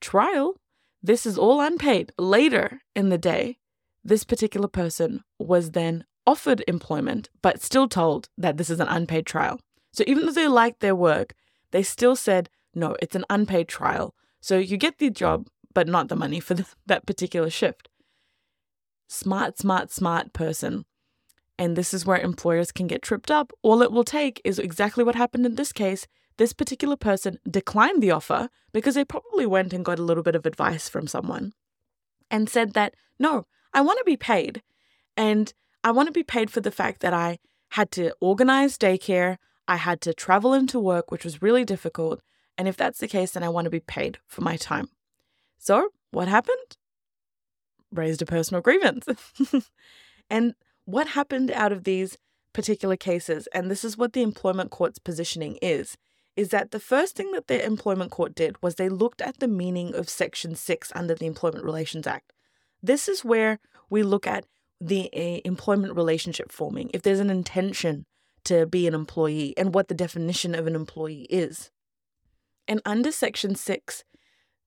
trial. 0.00 0.56
This 1.02 1.26
is 1.26 1.38
all 1.38 1.60
unpaid. 1.60 2.12
Later 2.18 2.80
in 2.94 3.08
the 3.08 3.18
day, 3.18 3.58
this 4.04 4.24
particular 4.24 4.68
person 4.68 5.22
was 5.38 5.72
then 5.72 6.04
offered 6.26 6.64
employment, 6.68 7.30
but 7.42 7.62
still 7.62 7.88
told 7.88 8.28
that 8.36 8.56
this 8.56 8.70
is 8.70 8.80
an 8.80 8.88
unpaid 8.88 9.26
trial. 9.26 9.60
So 9.92 10.04
even 10.06 10.26
though 10.26 10.32
they 10.32 10.48
liked 10.48 10.80
their 10.80 10.94
work, 10.94 11.34
they 11.70 11.82
still 11.82 12.16
said, 12.16 12.48
no, 12.74 12.96
it's 13.02 13.16
an 13.16 13.24
unpaid 13.30 13.68
trial. 13.68 14.14
So 14.40 14.58
you 14.58 14.76
get 14.76 14.98
the 14.98 15.10
job, 15.10 15.48
but 15.74 15.88
not 15.88 16.08
the 16.08 16.16
money 16.16 16.40
for 16.40 16.56
that 16.86 17.06
particular 17.06 17.50
shift. 17.50 17.88
Smart, 19.08 19.58
smart, 19.58 19.90
smart 19.90 20.32
person. 20.32 20.84
And 21.58 21.74
this 21.74 21.92
is 21.92 22.06
where 22.06 22.18
employers 22.18 22.70
can 22.70 22.86
get 22.86 23.02
tripped 23.02 23.30
up. 23.30 23.52
All 23.62 23.82
it 23.82 23.90
will 23.90 24.04
take 24.04 24.40
is 24.44 24.58
exactly 24.58 25.02
what 25.02 25.16
happened 25.16 25.44
in 25.44 25.56
this 25.56 25.72
case. 25.72 26.06
This 26.36 26.52
particular 26.52 26.96
person 26.96 27.38
declined 27.50 28.00
the 28.00 28.12
offer 28.12 28.48
because 28.72 28.94
they 28.94 29.04
probably 29.04 29.46
went 29.46 29.72
and 29.72 29.84
got 29.84 29.98
a 29.98 30.04
little 30.04 30.22
bit 30.22 30.36
of 30.36 30.46
advice 30.46 30.88
from 30.88 31.08
someone 31.08 31.52
and 32.30 32.48
said 32.48 32.74
that, 32.74 32.94
no, 33.18 33.46
I 33.74 33.80
want 33.80 33.98
to 33.98 34.04
be 34.04 34.16
paid. 34.16 34.62
And 35.16 35.52
I 35.82 35.90
want 35.90 36.06
to 36.06 36.12
be 36.12 36.22
paid 36.22 36.50
for 36.50 36.60
the 36.60 36.70
fact 36.70 37.00
that 37.00 37.12
I 37.12 37.38
had 37.70 37.90
to 37.92 38.12
organize 38.20 38.78
daycare, 38.78 39.38
I 39.66 39.76
had 39.76 40.00
to 40.02 40.14
travel 40.14 40.54
into 40.54 40.78
work, 40.78 41.10
which 41.10 41.24
was 41.24 41.42
really 41.42 41.64
difficult. 41.64 42.20
And 42.56 42.68
if 42.68 42.76
that's 42.76 43.00
the 43.00 43.08
case, 43.08 43.32
then 43.32 43.42
I 43.42 43.48
want 43.48 43.64
to 43.64 43.70
be 43.70 43.80
paid 43.80 44.18
for 44.26 44.42
my 44.42 44.56
time. 44.56 44.90
So, 45.58 45.90
what 46.10 46.28
happened? 46.28 46.76
Raised 47.92 48.22
a 48.22 48.26
personal 48.26 48.60
grievance. 48.60 49.06
and 50.30 50.54
what 50.84 51.08
happened 51.08 51.50
out 51.50 51.72
of 51.72 51.84
these 51.84 52.18
particular 52.52 52.96
cases, 52.96 53.46
and 53.54 53.70
this 53.70 53.84
is 53.84 53.96
what 53.96 54.12
the 54.12 54.22
employment 54.22 54.70
court's 54.70 54.98
positioning 54.98 55.58
is, 55.62 55.96
is 56.36 56.50
that 56.50 56.70
the 56.70 56.80
first 56.80 57.16
thing 57.16 57.32
that 57.32 57.48
the 57.48 57.64
employment 57.64 58.10
court 58.10 58.34
did 58.34 58.62
was 58.62 58.76
they 58.76 58.88
looked 58.88 59.20
at 59.20 59.38
the 59.38 59.48
meaning 59.48 59.94
of 59.94 60.08
Section 60.08 60.54
6 60.54 60.92
under 60.94 61.14
the 61.14 61.26
Employment 61.26 61.64
Relations 61.64 62.06
Act. 62.06 62.32
This 62.82 63.08
is 63.08 63.24
where 63.24 63.58
we 63.90 64.02
look 64.02 64.26
at 64.26 64.44
the 64.80 65.10
uh, 65.12 65.40
employment 65.44 65.96
relationship 65.96 66.52
forming, 66.52 66.90
if 66.94 67.02
there's 67.02 67.18
an 67.18 67.30
intention 67.30 68.06
to 68.44 68.66
be 68.66 68.86
an 68.86 68.94
employee, 68.94 69.52
and 69.56 69.74
what 69.74 69.88
the 69.88 69.94
definition 69.94 70.54
of 70.54 70.66
an 70.66 70.76
employee 70.76 71.26
is. 71.28 71.70
And 72.68 72.80
under 72.84 73.10
Section 73.10 73.56
6, 73.56 74.04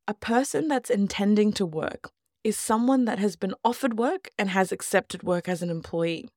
a 0.08 0.14
person 0.14 0.68
that's 0.68 0.90
intending 0.90 1.54
to 1.54 1.66
work 1.66 2.12
is 2.44 2.58
someone 2.58 3.06
that 3.06 3.20
has 3.20 3.36
been 3.36 3.54
offered 3.64 3.98
work 3.98 4.30
and 4.38 4.50
has 4.50 4.72
accepted 4.72 5.24
work 5.24 5.48
as 5.48 5.62
an 5.62 5.70
employee. 5.70 6.30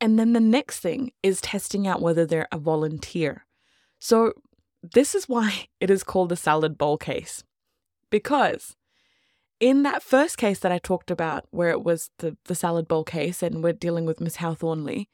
And 0.00 0.18
then 0.18 0.32
the 0.32 0.40
next 0.40 0.80
thing 0.80 1.12
is 1.22 1.40
testing 1.40 1.86
out 1.86 2.00
whether 2.00 2.24
they're 2.24 2.48
a 2.52 2.58
volunteer. 2.58 3.46
So, 3.98 4.32
this 4.82 5.14
is 5.14 5.28
why 5.28 5.68
it 5.80 5.90
is 5.90 6.02
called 6.02 6.30
the 6.30 6.36
salad 6.36 6.78
bowl 6.78 6.96
case. 6.96 7.44
Because 8.10 8.76
in 9.60 9.82
that 9.82 10.02
first 10.02 10.38
case 10.38 10.58
that 10.60 10.72
I 10.72 10.78
talked 10.78 11.10
about, 11.10 11.46
where 11.50 11.70
it 11.70 11.84
was 11.84 12.10
the, 12.18 12.36
the 12.46 12.54
salad 12.54 12.88
bowl 12.88 13.04
case 13.04 13.42
and 13.42 13.62
we're 13.62 13.74
dealing 13.74 14.06
with 14.06 14.20
Miss 14.20 14.36
Howe-Thornley, 14.36 15.08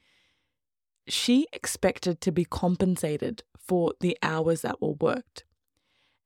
she 1.09 1.47
expected 1.53 2.21
to 2.21 2.33
be 2.33 2.45
compensated 2.45 3.43
for 3.59 3.93
the 4.00 4.17
hours 4.23 4.62
that 4.62 4.81
were 4.81 4.93
worked. 4.93 5.45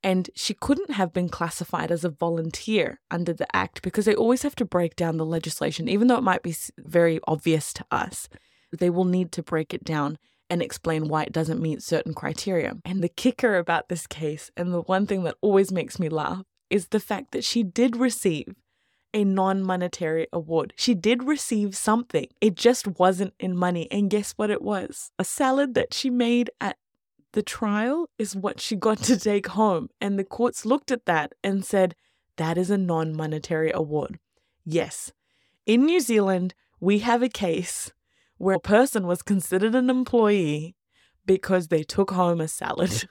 And 0.02 0.30
she 0.35 0.54
couldn't 0.54 0.92
have 0.92 1.12
been 1.12 1.28
classified 1.28 1.90
as 1.90 2.04
a 2.04 2.11
volunteer 2.11 3.00
under 3.11 3.33
the 3.35 3.54
Act 3.54 3.83
because 3.83 4.07
they 4.07 4.14
always 4.14 4.42
have 4.42 4.57
to 4.57 4.64
break 4.64 4.97
down 4.97 5.19
the 5.19 5.26
legislation, 5.26 5.88
even 5.88 6.09
though 6.09 6.16
it 6.16 6.23
might 6.23 6.42
be 6.42 6.57
very 6.78 7.21
obvious 7.26 7.73
to 7.75 7.85
us. 7.90 8.28
They 8.73 8.88
will 8.88 9.04
need 9.04 9.30
to 9.33 9.42
break 9.42 9.75
it 9.75 9.85
down 9.85 10.19
and 10.49 10.62
explain 10.62 11.09
why 11.09 11.25
it 11.25 11.33
doesn't 11.33 11.61
meet 11.61 11.83
certain 11.83 12.14
criteria. 12.14 12.76
And 12.85 13.02
the 13.02 13.09
kicker 13.09 13.57
about 13.57 13.88
this 13.88 14.07
case, 14.07 14.50
and 14.57 14.73
the 14.73 14.83
one 14.83 15.07
thing 15.07 15.23
that 15.25 15.37
always 15.40 15.71
makes 15.71 15.99
me 15.99 16.09
laugh, 16.09 16.42
is 16.71 16.88
the 16.88 17.00
fact 17.00 17.33
that 17.33 17.45
she 17.45 17.62
did 17.62 17.97
receive 17.97 18.54
a 19.12 19.25
non 19.25 19.62
monetary 19.62 20.26
award. 20.33 20.73
She 20.76 20.95
did 20.95 21.25
receive 21.25 21.76
something. 21.76 22.26
It 22.40 22.54
just 22.54 22.87
wasn't 22.87 23.35
in 23.38 23.57
money. 23.57 23.90
And 23.90 24.11
guess 24.11 24.33
what 24.37 24.50
it 24.50 24.62
was? 24.62 25.11
A 25.19 25.25
salad 25.25 25.75
that 25.75 25.92
she 25.92 26.11
made 26.11 26.50
at 26.61 26.76
the 27.33 27.43
trial 27.43 28.09
is 28.19 28.35
what 28.35 28.61
she 28.61 28.77
got 28.77 28.99
to 28.99 29.19
take 29.19 29.49
home. 29.49 29.89
And 30.01 30.19
the 30.19 30.25
courts 30.25 30.67
looked 30.67 30.91
at 30.91 31.07
that 31.07 31.33
and 31.45 31.65
said, 31.65 31.95
that 32.37 32.57
is 32.57 32.71
a 32.71 32.79
non 32.79 33.15
monetary 33.15 33.71
award. 33.73 34.19
Yes, 34.65 35.13
in 35.67 35.85
New 35.85 36.01
Zealand, 36.01 36.55
we 36.81 37.01
have 37.01 37.23
a 37.23 37.29
case 37.29 37.93
where 38.39 38.57
a 38.57 38.61
person 38.61 39.07
was 39.07 39.23
considered 39.23 39.75
an 39.75 39.91
employee 39.91 40.75
because 41.27 41.69
they 41.69 41.83
took 41.83 42.13
home 42.13 42.41
a 42.41 42.49
salad. 42.49 43.05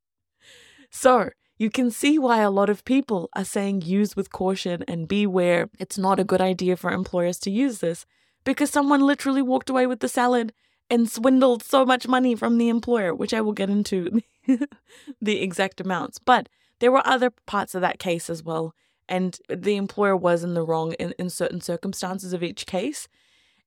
so, 0.90 1.30
you 1.58 1.68
can 1.68 1.90
see 1.90 2.18
why 2.18 2.40
a 2.40 2.50
lot 2.50 2.70
of 2.70 2.86
people 2.86 3.28
are 3.36 3.44
saying 3.44 3.82
use 3.82 4.16
with 4.16 4.32
caution 4.32 4.82
and 4.88 5.06
beware. 5.06 5.68
It's 5.78 5.98
not 5.98 6.18
a 6.18 6.24
good 6.24 6.40
idea 6.40 6.76
for 6.76 6.90
employers 6.90 7.38
to 7.40 7.50
use 7.50 7.80
this 7.80 8.06
because 8.44 8.70
someone 8.70 9.02
literally 9.02 9.42
walked 9.42 9.68
away 9.68 9.86
with 9.86 10.00
the 10.00 10.08
salad 10.08 10.54
and 10.90 11.08
swindled 11.08 11.62
so 11.62 11.86
much 11.86 12.08
money 12.08 12.34
from 12.34 12.58
the 12.58 12.68
employer, 12.68 13.14
which 13.14 13.32
I 13.32 13.40
will 13.40 13.52
get 13.52 13.70
into 13.70 14.20
the 15.22 15.40
exact 15.40 15.80
amounts. 15.80 16.18
But 16.18 16.48
there 16.80 16.90
were 16.90 17.06
other 17.06 17.30
parts 17.46 17.74
of 17.74 17.80
that 17.82 17.98
case 17.98 18.28
as 18.28 18.42
well. 18.42 18.74
And 19.08 19.38
the 19.48 19.76
employer 19.76 20.16
was 20.16 20.44
in 20.44 20.54
the 20.54 20.64
wrong 20.64 20.92
in, 20.94 21.14
in 21.18 21.30
certain 21.30 21.60
circumstances 21.60 22.32
of 22.32 22.42
each 22.42 22.66
case. 22.66 23.08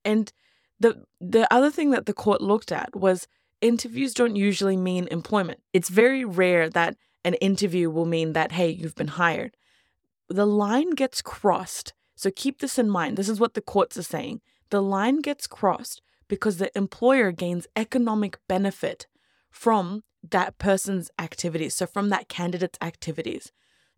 And 0.06 0.32
the 0.80 1.06
the 1.20 1.52
other 1.54 1.72
thing 1.72 1.92
that 1.92 2.06
the 2.06 2.14
court 2.14 2.42
looked 2.42 2.72
at 2.72 2.96
was 2.96 3.28
interviews 3.62 4.14
don't 4.14 4.36
usually 4.36 4.78
mean 4.78 5.08
employment. 5.12 5.62
It's 5.72 5.90
very 5.90 6.26
rare 6.26 6.70
that 6.70 6.98
an 7.26 7.36
interview 7.36 7.90
will 7.90 8.06
mean 8.06 8.34
that, 8.34 8.52
hey, 8.52 8.70
you've 8.70 8.96
been 8.96 9.08
hired. 9.08 9.56
The 10.30 10.46
line 10.46 10.92
gets 10.92 11.22
crossed. 11.22 11.94
So 12.16 12.32
keep 12.36 12.60
this 12.60 12.78
in 12.78 12.90
mind. 12.90 13.18
This 13.18 13.30
is 13.30 13.40
what 13.40 13.54
the 13.54 13.62
courts 13.62 13.98
are 13.98 14.04
saying. 14.04 14.42
The 14.70 14.82
line 14.82 15.20
gets 15.22 15.48
crossed 15.48 16.02
because 16.28 16.58
the 16.58 16.76
employer 16.78 17.32
gains 17.32 17.68
economic 17.76 18.38
benefit 18.48 19.08
from 19.50 20.04
that 20.28 20.58
person's 20.58 21.12
activities. 21.20 21.74
So, 21.76 21.86
from 21.86 22.10
that 22.10 22.30
candidate's 22.30 22.80
activities. 22.82 23.52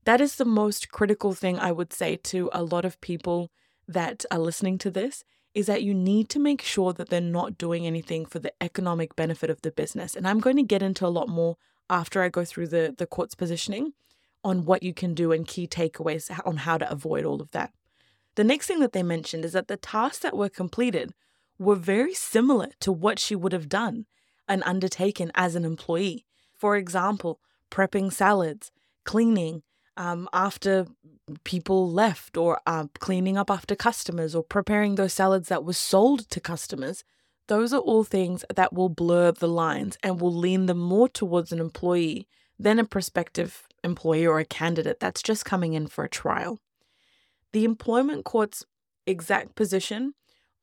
That 0.06 0.22
is 0.22 0.36
the 0.36 0.46
most 0.46 0.92
critical 0.92 1.34
thing 1.34 1.58
I 1.58 1.72
would 1.72 1.92
say 1.92 2.16
to 2.16 2.50
a 2.54 2.64
lot 2.64 2.86
of 2.86 3.02
people 3.02 3.50
that 3.88 4.26
are 4.32 4.40
listening 4.40 4.78
to 4.80 4.92
this 4.92 5.24
is 5.56 5.68
that 5.68 5.84
you 5.84 5.94
need 5.94 6.30
to 6.30 6.40
make 6.40 6.62
sure 6.62 6.94
that 6.94 7.10
they're 7.10 7.22
not 7.22 7.58
doing 7.58 7.88
anything 7.88 8.26
for 8.26 8.40
the 8.40 8.54
economic 8.62 9.16
benefit 9.16 9.50
of 9.50 9.62
the 9.62 9.72
business. 9.72 10.16
And 10.16 10.28
I'm 10.28 10.40
going 10.40 10.58
to 10.58 10.64
get 10.64 10.84
into 10.84 11.06
a 11.06 11.08
lot 11.08 11.30
more 11.30 11.56
after 11.90 12.22
I 12.22 12.30
go 12.30 12.44
through 12.44 12.68
the, 12.68 12.94
the 12.96 13.08
court's 13.08 13.36
positioning 13.36 13.94
on 14.44 14.66
what 14.66 14.84
you 14.84 14.94
can 14.94 15.14
do 15.14 15.32
and 15.32 15.48
key 15.48 15.68
takeaways 15.68 16.30
on 16.46 16.58
how 16.58 16.78
to 16.78 16.92
avoid 16.92 17.26
all 17.26 17.42
of 17.42 17.52
that. 17.52 17.72
The 18.36 18.44
next 18.44 18.68
thing 18.68 18.80
that 18.82 18.92
they 18.92 19.02
mentioned 19.02 19.46
is 19.46 19.54
that 19.54 19.70
the 19.70 19.78
tasks 19.78 20.20
that 20.20 20.36
were 20.36 20.50
completed 20.50 21.14
were 21.58 21.76
very 21.76 22.14
similar 22.14 22.70
to 22.82 22.92
what 22.92 23.20
she 23.20 23.36
would 23.36 23.54
have 23.54 23.70
done 23.70 24.06
and 24.48 24.64
undertaken 24.66 25.32
as 25.36 25.56
an 25.56 25.66
employee. 25.66 26.26
For 26.58 26.76
example, 26.76 27.40
prepping 27.72 28.12
salads, 28.12 28.72
cleaning 29.04 29.64
um, 29.98 30.28
after 30.34 30.88
people 31.44 31.90
left, 31.90 32.38
or 32.38 32.60
uh, 32.66 32.86
cleaning 33.00 33.38
up 33.38 33.50
after 33.50 33.76
customers, 33.76 34.36
or 34.36 34.44
preparing 34.44 34.96
those 34.96 35.14
salads 35.14 35.48
that 35.48 35.64
were 35.64 35.74
sold 35.74 36.30
to 36.30 36.40
customers 36.40 37.04
those 37.48 37.74
are 37.74 37.80
all 37.80 38.04
things 38.04 38.44
that 38.54 38.74
will 38.74 38.90
blur 38.90 39.32
the 39.32 39.48
lines 39.48 39.98
and 40.02 40.20
will 40.20 40.34
lean 40.34 40.66
them 40.66 40.80
more 40.80 41.08
towards 41.08 41.52
an 41.52 41.60
employee 41.60 42.28
than 42.58 42.80
a 42.80 42.86
prospective 42.86 43.68
employee 43.84 44.26
or 44.26 44.40
a 44.40 44.46
candidate 44.46 45.00
that's 45.00 45.22
just 45.22 45.46
coming 45.46 45.74
in 45.74 45.88
for 45.88 46.04
a 46.04 46.10
trial. 46.10 46.60
The 47.52 47.64
employment 47.64 48.26
court's 48.26 48.66
exact 49.06 49.56
position 49.56 50.16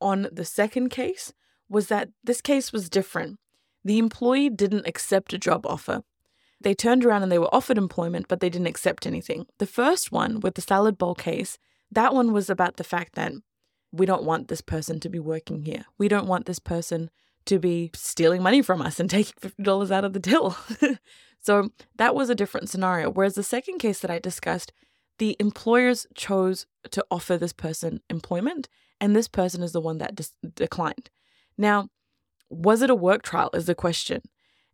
on 0.02 0.28
the 0.32 0.44
second 0.44 0.90
case 0.90 1.32
was 1.68 1.88
that 1.88 2.10
this 2.22 2.40
case 2.40 2.72
was 2.72 2.90
different. 2.90 3.38
The 3.84 3.98
employee 3.98 4.50
didn't 4.50 4.86
accept 4.86 5.32
a 5.32 5.38
job 5.38 5.66
offer. 5.66 6.02
They 6.60 6.74
turned 6.74 7.04
around 7.04 7.22
and 7.22 7.32
they 7.32 7.38
were 7.38 7.52
offered 7.54 7.78
employment, 7.78 8.26
but 8.28 8.40
they 8.40 8.50
didn't 8.50 8.68
accept 8.68 9.06
anything. 9.06 9.46
The 9.58 9.66
first 9.66 10.12
one, 10.12 10.40
with 10.40 10.54
the 10.54 10.60
salad 10.60 10.96
bowl 10.98 11.14
case, 11.14 11.58
that 11.90 12.14
one 12.14 12.32
was 12.32 12.48
about 12.48 12.76
the 12.76 12.84
fact 12.84 13.14
that 13.14 13.32
we 13.90 14.06
don't 14.06 14.24
want 14.24 14.48
this 14.48 14.60
person 14.60 15.00
to 15.00 15.08
be 15.08 15.18
working 15.18 15.62
here. 15.62 15.84
We 15.98 16.08
don't 16.08 16.26
want 16.26 16.46
this 16.46 16.58
person 16.58 17.10
to 17.46 17.58
be 17.58 17.90
stealing 17.94 18.42
money 18.42 18.62
from 18.62 18.80
us 18.80 19.00
and 19.00 19.10
taking 19.10 19.34
$50 19.40 19.90
out 19.90 20.04
of 20.04 20.12
the 20.12 20.20
till. 20.20 20.56
so 21.40 21.70
that 21.96 22.14
was 22.14 22.30
a 22.30 22.34
different 22.34 22.68
scenario. 22.68 23.10
Whereas 23.10 23.34
the 23.34 23.42
second 23.42 23.78
case 23.78 24.00
that 24.00 24.10
I 24.10 24.18
discussed, 24.18 24.72
the 25.18 25.36
employers 25.38 26.06
chose 26.14 26.66
to 26.90 27.04
offer 27.10 27.36
this 27.36 27.52
person 27.52 28.00
employment, 28.08 28.68
and 29.02 29.16
this 29.16 29.26
person 29.26 29.64
is 29.64 29.72
the 29.72 29.80
one 29.80 29.98
that 29.98 30.14
dis- 30.14 30.36
declined. 30.54 31.10
Now, 31.58 31.88
was 32.48 32.82
it 32.82 32.88
a 32.88 32.94
work 32.94 33.22
trial? 33.22 33.50
Is 33.52 33.66
the 33.66 33.74
question. 33.74 34.22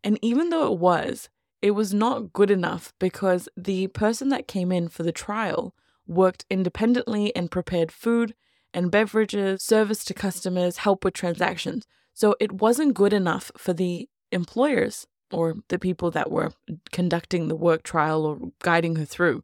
And 0.04 0.18
even 0.20 0.50
though 0.50 0.70
it 0.70 0.78
was, 0.78 1.30
it 1.62 1.70
was 1.70 1.94
not 1.94 2.34
good 2.34 2.50
enough 2.50 2.92
because 2.98 3.48
the 3.56 3.86
person 3.88 4.28
that 4.28 4.46
came 4.46 4.70
in 4.70 4.88
for 4.88 5.02
the 5.02 5.12
trial 5.12 5.74
worked 6.06 6.44
independently 6.50 7.34
and 7.34 7.50
prepared 7.50 7.90
food 7.90 8.34
and 8.74 8.90
beverages, 8.90 9.62
service 9.62 10.04
to 10.04 10.12
customers, 10.12 10.78
help 10.78 11.04
with 11.04 11.14
transactions. 11.14 11.86
So 12.12 12.36
it 12.38 12.52
wasn't 12.52 12.94
good 12.94 13.14
enough 13.14 13.50
for 13.56 13.72
the 13.72 14.10
employers 14.30 15.06
or 15.32 15.54
the 15.68 15.78
people 15.78 16.10
that 16.10 16.30
were 16.30 16.52
conducting 16.92 17.48
the 17.48 17.56
work 17.56 17.82
trial 17.82 18.26
or 18.26 18.38
guiding 18.62 18.96
her 18.96 19.06
through. 19.06 19.42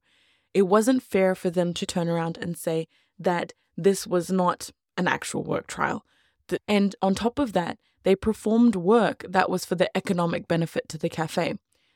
It 0.53 0.63
wasn't 0.63 1.03
fair 1.03 1.35
for 1.35 1.49
them 1.49 1.73
to 1.73 1.87
turn 1.87 2.09
around 2.09 2.37
and 2.37 2.57
say 2.59 2.87
that 3.19 3.55
this 3.77 4.07
was 4.07 4.31
not 4.31 4.71
an 4.97 5.09
actual 5.09 5.43
work 5.43 5.67
trial. 5.67 6.05
And 6.69 6.95
on 7.01 7.15
top 7.15 7.39
of 7.39 7.53
that, 7.53 7.79
they 8.03 8.15
performed 8.15 8.77
work 8.77 9.25
that 9.29 9.49
was 9.49 9.65
for 9.65 9.75
the 9.75 9.95
economic 9.97 10.47
benefit 10.47 10.89
to 10.91 10.99
the 10.99 11.09
cafe. 11.09 11.55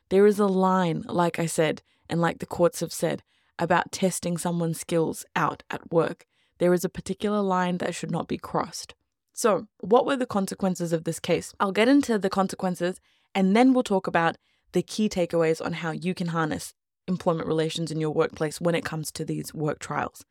There 0.09 0.27
is 0.27 0.39
a 0.39 0.47
line, 0.47 1.05
like 1.07 1.39
I 1.39 1.47
said, 1.47 1.83
and 2.09 2.21
like 2.21 2.39
the 2.39 2.47
courts 2.47 2.81
have 2.81 2.93
said, 2.93 3.23
about 3.59 3.93
testing 3.93 4.39
someone's 4.39 4.81
skills 4.81 5.27
out 5.37 5.63
at 5.71 5.93
work 5.93 6.25
there 6.59 6.75
is 6.75 6.85
a 6.85 6.89
particular 6.89 7.41
line 7.41 7.79
that 7.79 7.95
should 7.95 8.11
not 8.11 8.29
be 8.29 8.37
crossed. 8.37 8.95
So, 9.33 9.69
what 9.79 10.05
were 10.05 10.17
the 10.17 10.27
consequences 10.27 10.93
of 10.93 11.05
this 11.05 11.21
case? 11.21 11.55
I'll 11.61 11.73
get 11.73 11.89
into 11.89 12.19
the 12.19 12.31
consequences 12.31 13.01
and 13.35 13.57
then 13.57 13.73
we'll 13.73 13.85
talk 13.85 14.07
about 14.07 14.37
the 14.73 14.83
key 14.83 15.09
takeaways 15.09 15.65
on 15.65 15.75
how 15.75 15.93
you 15.93 16.15
can 16.15 16.29
harness 16.29 16.75
employment 17.07 17.49
relations 17.49 17.91
in 17.91 18.01
your 18.01 18.11
workplace 18.11 18.61
when 18.61 18.75
it 18.75 18.85
comes 18.85 19.11
to 19.13 19.25
these 19.25 19.55
work 19.55 19.79
trials. 19.79 20.25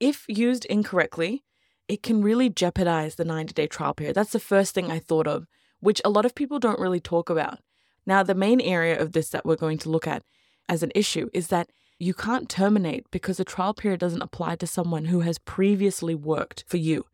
If 0.00 0.24
used 0.28 0.64
incorrectly, 0.64 1.44
it 1.86 2.02
can 2.02 2.22
really 2.22 2.48
jeopardize 2.48 3.16
the 3.16 3.24
90 3.24 3.52
day 3.52 3.66
trial 3.66 3.94
period. 3.94 4.16
That's 4.16 4.32
the 4.32 4.40
first 4.40 4.74
thing 4.74 4.90
I 4.90 4.98
thought 4.98 5.26
of, 5.26 5.46
which 5.80 6.00
a 6.04 6.10
lot 6.10 6.24
of 6.24 6.34
people 6.34 6.58
don't 6.58 6.80
really 6.80 7.00
talk 7.00 7.28
about. 7.28 7.58
Now, 8.06 8.22
the 8.22 8.34
main 8.34 8.60
area 8.60 8.98
of 8.98 9.12
this 9.12 9.28
that 9.30 9.44
we're 9.44 9.56
going 9.56 9.78
to 9.78 9.90
look 9.90 10.06
at 10.06 10.22
as 10.68 10.82
an 10.82 10.92
issue 10.94 11.28
is 11.34 11.48
that 11.48 11.70
you 11.98 12.14
can't 12.14 12.48
terminate 12.48 13.10
because 13.10 13.36
the 13.36 13.44
trial 13.44 13.74
period 13.74 14.00
doesn't 14.00 14.22
apply 14.22 14.56
to 14.56 14.66
someone 14.66 15.06
who 15.06 15.20
has 15.20 15.38
previously 15.38 16.14
worked 16.14 16.64
for 16.66 16.78
you. 16.78 17.04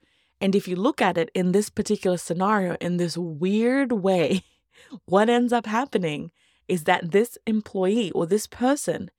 And 0.40 0.54
if 0.54 0.68
you 0.68 0.76
look 0.76 1.02
at 1.02 1.18
it 1.18 1.30
in 1.34 1.52
this 1.52 1.70
particular 1.70 2.18
scenario, 2.18 2.76
in 2.80 2.98
this 2.98 3.18
weird 3.18 3.90
way, 3.90 4.44
what 5.06 5.28
ends 5.28 5.52
up 5.52 5.66
happening 5.66 6.30
is 6.68 6.84
that 6.84 7.10
this 7.10 7.36
employee 7.46 8.12
or 8.12 8.26
this 8.26 8.46
person 8.46 9.10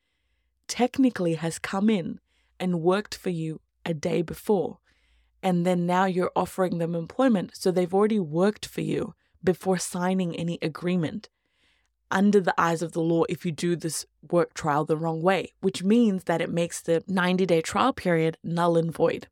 technically 0.67 1.35
has 1.35 1.59
come 1.59 1.89
in 1.89 2.19
and 2.59 2.81
worked 2.81 3.15
for 3.15 3.29
you 3.29 3.61
a 3.85 3.93
day 3.93 4.21
before. 4.21 4.79
And 5.43 5.65
then 5.65 5.85
now 5.85 6.05
you're 6.05 6.31
offering 6.35 6.77
them 6.77 6.95
employment. 6.95 7.51
So 7.55 7.71
they've 7.71 7.93
already 7.93 8.19
worked 8.19 8.65
for 8.65 8.81
you 8.81 9.13
before 9.43 9.77
signing 9.77 10.35
any 10.35 10.57
agreement 10.61 11.29
under 12.09 12.39
the 12.39 12.53
eyes 12.57 12.81
of 12.81 12.93
the 12.93 13.01
law 13.01 13.23
if 13.27 13.45
you 13.45 13.51
do 13.51 13.75
this 13.75 14.05
work 14.31 14.53
trial 14.53 14.85
the 14.85 14.97
wrong 14.97 15.21
way, 15.21 15.53
which 15.61 15.83
means 15.83 16.23
that 16.23 16.41
it 16.41 16.51
makes 16.51 16.81
the 16.81 17.03
90 17.07 17.45
day 17.45 17.61
trial 17.61 17.93
period 17.93 18.37
null 18.43 18.77
and 18.77 18.93
void. 18.93 19.27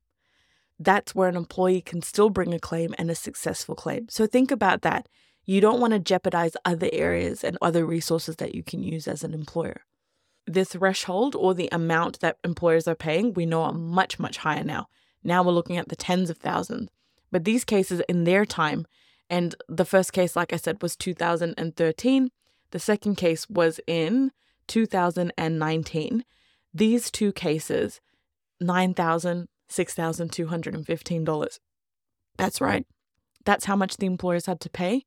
That's 0.78 1.16
where 1.16 1.30
an 1.30 1.38
employee 1.38 1.82
can 1.82 2.02
still 2.02 2.30
bring 2.30 2.54
a 2.54 2.60
claim 2.60 2.94
and 2.98 3.10
a 3.10 3.16
successful 3.16 3.76
claim. 3.76 4.08
So 4.10 4.28
think 4.28 4.52
about 4.52 4.82
that. 4.82 5.08
You 5.46 5.62
don't 5.62 5.80
want 5.80 5.94
to 5.94 6.00
jeopardize 6.00 6.58
other 6.66 6.90
areas 6.92 7.44
and 7.44 7.58
other 7.62 7.86
resources 7.86 8.38
that 8.38 8.56
you 8.56 8.64
can 8.64 8.84
use 8.84 9.08
as 9.08 9.24
an 9.24 9.34
employer. 9.34 9.82
The 10.48 10.66
threshold 10.66 11.36
or 11.36 11.54
the 11.54 11.70
amount 11.72 12.20
that 12.20 12.38
employers 12.44 12.88
are 12.88 12.96
paying, 12.96 13.34
we 13.34 13.46
know 13.46 13.64
are 13.64 13.74
much, 13.74 14.20
much 14.20 14.38
higher 14.38 14.64
now. 14.64 14.88
Now 15.24 15.44
we're 15.44 15.52
looking 15.52 15.78
at 15.78 15.90
the 15.90 15.96
tens 15.96 16.30
of 16.30 16.38
thousands. 16.38 16.90
But 17.32 17.46
these 17.46 17.64
cases 17.64 18.02
in 18.08 18.24
their 18.24 18.46
time, 18.46 18.86
and 19.30 19.56
the 19.68 19.86
first 19.86 20.14
case, 20.14 20.36
like 20.36 20.54
I 20.54 20.58
said, 20.58 20.82
was 20.82 20.96
2013, 20.96 22.30
the 22.72 22.80
second 22.80 23.16
case 23.16 23.50
was 23.50 23.80
in 23.88 24.32
2019. 24.68 26.24
These 26.74 27.12
two 27.12 27.32
cases, 27.32 28.02
$9,000, 28.62 29.48
$6,215. 29.70 31.60
That's 32.38 32.62
right. 32.62 32.86
That's 33.46 33.66
how 33.66 33.76
much 33.76 33.98
the 33.98 34.06
employers 34.06 34.46
had 34.46 34.60
to 34.62 34.70
pay 34.70 35.06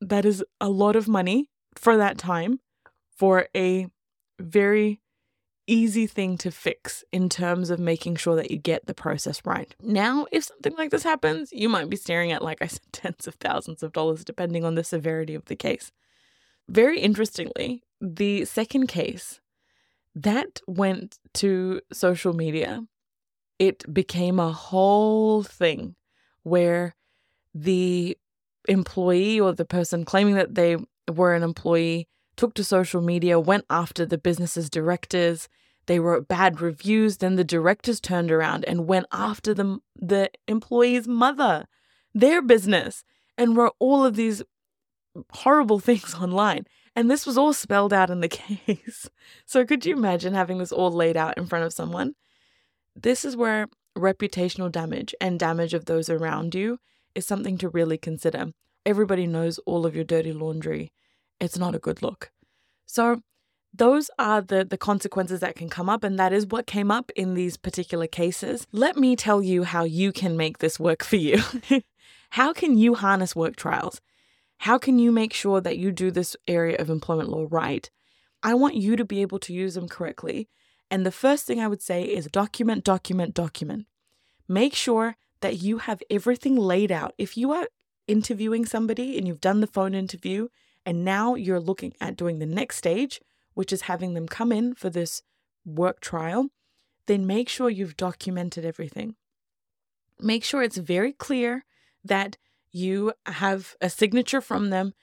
that 0.00 0.24
is 0.24 0.44
a 0.60 0.68
lot 0.68 0.96
of 0.96 1.08
money 1.08 1.48
for 1.74 1.96
that 1.96 2.18
time 2.18 2.60
for 3.16 3.48
a 3.54 3.88
very 4.38 5.00
easy 5.68 6.06
thing 6.06 6.38
to 6.38 6.50
fix 6.50 7.04
in 7.12 7.28
terms 7.28 7.70
of 7.70 7.78
making 7.78 8.16
sure 8.16 8.34
that 8.36 8.50
you 8.50 8.56
get 8.56 8.86
the 8.86 8.94
process 8.94 9.42
right. 9.44 9.76
Now, 9.82 10.26
if 10.32 10.44
something 10.44 10.74
like 10.76 10.90
this 10.90 11.02
happens, 11.02 11.52
you 11.52 11.68
might 11.68 11.90
be 11.90 11.96
staring 11.96 12.32
at, 12.32 12.42
like 12.42 12.62
I 12.62 12.66
said, 12.66 12.80
tens 12.92 13.26
of 13.26 13.34
thousands 13.34 13.82
of 13.82 13.92
dollars, 13.92 14.24
depending 14.24 14.64
on 14.64 14.74
the 14.74 14.84
severity 14.84 15.34
of 15.34 15.44
the 15.44 15.56
case. 15.56 15.92
Very 16.68 17.00
interestingly, 17.00 17.82
the 18.00 18.44
second 18.44 18.88
case 18.88 19.40
that 20.14 20.60
went 20.66 21.18
to 21.34 21.80
social 21.92 22.32
media, 22.32 22.84
it 23.58 23.92
became 23.92 24.40
a 24.40 24.52
whole 24.52 25.42
thing 25.42 25.94
where 26.42 26.96
the 27.54 28.16
employee 28.68 29.40
or 29.40 29.52
the 29.52 29.64
person 29.64 30.04
claiming 30.04 30.34
that 30.34 30.54
they 30.54 30.76
were 31.12 31.34
an 31.34 31.42
employee 31.42 32.08
took 32.38 32.54
to 32.54 32.64
social 32.64 33.02
media, 33.02 33.38
went 33.38 33.66
after 33.68 34.06
the 34.06 34.16
business's 34.16 34.70
directors. 34.70 35.48
They 35.86 35.98
wrote 35.98 36.28
bad 36.28 36.60
reviews. 36.62 37.18
Then 37.18 37.36
the 37.36 37.44
directors 37.44 38.00
turned 38.00 38.30
around 38.30 38.64
and 38.64 38.86
went 38.86 39.06
after 39.12 39.52
the, 39.52 39.80
the 39.94 40.30
employee's 40.46 41.06
mother, 41.06 41.66
their 42.14 42.40
business, 42.40 43.04
and 43.36 43.56
wrote 43.56 43.74
all 43.78 44.04
of 44.04 44.16
these 44.16 44.42
horrible 45.32 45.78
things 45.88 46.14
online. 46.14 46.66
And 46.96 47.10
this 47.10 47.26
was 47.26 47.36
all 47.36 47.52
spelled 47.52 47.92
out 47.92 48.10
in 48.10 48.20
the 48.20 48.28
case. 48.28 49.10
So 49.44 49.66
could 49.66 49.84
you 49.84 49.96
imagine 49.96 50.32
having 50.32 50.58
this 50.58 50.72
all 50.72 50.90
laid 50.90 51.16
out 51.16 51.36
in 51.36 51.46
front 51.46 51.64
of 51.64 51.72
someone? 51.72 52.14
This 52.96 53.24
is 53.24 53.36
where 53.36 53.66
reputational 53.96 54.70
damage 54.70 55.14
and 55.20 55.38
damage 55.38 55.74
of 55.74 55.84
those 55.84 56.08
around 56.08 56.54
you 56.54 56.78
is 57.14 57.26
something 57.26 57.58
to 57.58 57.68
really 57.68 57.98
consider. 57.98 58.52
Everybody 58.86 59.26
knows 59.26 59.58
all 59.58 59.84
of 59.86 59.94
your 59.94 60.04
dirty 60.04 60.32
laundry. 60.32 60.92
It's 61.40 61.58
not 61.58 61.74
a 61.74 61.78
good 61.78 62.02
look. 62.02 62.30
So, 62.86 63.22
those 63.72 64.10
are 64.18 64.40
the, 64.40 64.64
the 64.64 64.78
consequences 64.78 65.40
that 65.40 65.54
can 65.54 65.68
come 65.68 65.88
up, 65.90 66.02
and 66.02 66.18
that 66.18 66.32
is 66.32 66.46
what 66.46 66.66
came 66.66 66.90
up 66.90 67.12
in 67.14 67.34
these 67.34 67.56
particular 67.56 68.06
cases. 68.06 68.66
Let 68.72 68.96
me 68.96 69.14
tell 69.14 69.42
you 69.42 69.62
how 69.64 69.84
you 69.84 70.10
can 70.10 70.36
make 70.36 70.58
this 70.58 70.80
work 70.80 71.04
for 71.04 71.16
you. 71.16 71.42
how 72.30 72.52
can 72.52 72.78
you 72.78 72.94
harness 72.94 73.36
work 73.36 73.56
trials? 73.56 74.00
How 74.58 74.78
can 74.78 74.98
you 74.98 75.12
make 75.12 75.32
sure 75.32 75.60
that 75.60 75.78
you 75.78 75.92
do 75.92 76.10
this 76.10 76.36
area 76.48 76.76
of 76.78 76.90
employment 76.90 77.28
law 77.28 77.46
right? 77.48 77.88
I 78.42 78.54
want 78.54 78.74
you 78.74 78.96
to 78.96 79.04
be 79.04 79.22
able 79.22 79.38
to 79.40 79.52
use 79.52 79.74
them 79.74 79.88
correctly. 79.88 80.48
And 80.90 81.04
the 81.04 81.12
first 81.12 81.46
thing 81.46 81.60
I 81.60 81.68
would 81.68 81.82
say 81.82 82.02
is 82.02 82.26
document, 82.26 82.84
document, 82.84 83.34
document. 83.34 83.86
Make 84.48 84.74
sure 84.74 85.16
that 85.40 85.62
you 85.62 85.78
have 85.78 86.02
everything 86.10 86.56
laid 86.56 86.90
out. 86.90 87.14
If 87.18 87.36
you 87.36 87.52
are 87.52 87.68
interviewing 88.06 88.64
somebody 88.64 89.18
and 89.18 89.28
you've 89.28 89.40
done 89.40 89.60
the 89.60 89.66
phone 89.66 89.94
interview, 89.94 90.48
and 90.88 91.04
now 91.04 91.34
you're 91.34 91.60
looking 91.60 91.92
at 92.00 92.16
doing 92.16 92.38
the 92.38 92.46
next 92.46 92.78
stage, 92.78 93.20
which 93.52 93.74
is 93.74 93.82
having 93.82 94.14
them 94.14 94.26
come 94.26 94.50
in 94.50 94.74
for 94.74 94.88
this 94.88 95.20
work 95.66 96.00
trial, 96.00 96.48
then 97.06 97.26
make 97.26 97.50
sure 97.50 97.68
you've 97.68 97.98
documented 97.98 98.64
everything. 98.64 99.14
Make 100.18 100.42
sure 100.42 100.62
it's 100.62 100.78
very 100.78 101.12
clear 101.12 101.66
that 102.02 102.38
you 102.72 103.12
have 103.26 103.76
a 103.82 103.90
signature 103.90 104.40
from 104.40 104.70
them 104.70 104.94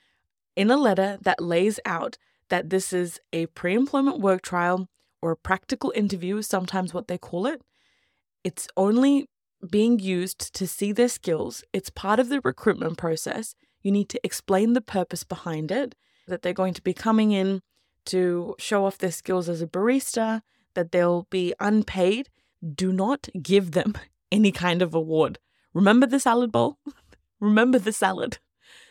in 0.56 0.72
a 0.72 0.76
letter 0.76 1.18
that 1.22 1.40
lays 1.40 1.78
out 1.86 2.18
that 2.48 2.68
this 2.70 2.92
is 2.92 3.20
a 3.32 3.46
pre 3.46 3.72
employment 3.74 4.18
work 4.18 4.42
trial 4.42 4.88
or 5.22 5.30
a 5.30 5.36
practical 5.36 5.92
interview, 5.94 6.42
sometimes 6.42 6.92
what 6.92 7.06
they 7.06 7.16
call 7.16 7.46
it. 7.46 7.62
It's 8.42 8.66
only 8.76 9.28
being 9.70 10.00
used 10.00 10.52
to 10.56 10.66
see 10.66 10.90
their 10.90 11.08
skills. 11.08 11.62
It's 11.72 11.90
part 11.90 12.18
of 12.18 12.28
the 12.28 12.40
recruitment 12.40 12.98
process. 12.98 13.54
You 13.86 13.92
need 13.92 14.08
to 14.08 14.20
explain 14.24 14.72
the 14.72 14.80
purpose 14.80 15.22
behind 15.22 15.70
it, 15.70 15.94
that 16.26 16.42
they're 16.42 16.52
going 16.52 16.74
to 16.74 16.82
be 16.82 16.92
coming 16.92 17.30
in 17.30 17.62
to 18.06 18.56
show 18.58 18.84
off 18.84 18.98
their 18.98 19.12
skills 19.12 19.48
as 19.48 19.62
a 19.62 19.66
barista, 19.68 20.42
that 20.74 20.90
they'll 20.90 21.28
be 21.30 21.54
unpaid. 21.60 22.28
Do 22.74 22.92
not 22.92 23.28
give 23.40 23.70
them 23.70 23.94
any 24.32 24.50
kind 24.50 24.82
of 24.82 24.92
award. 24.92 25.38
Remember 25.72 26.04
the 26.04 26.18
salad 26.18 26.50
bowl? 26.50 26.78
Remember 27.38 27.78
the 27.78 27.92
salad. 27.92 28.38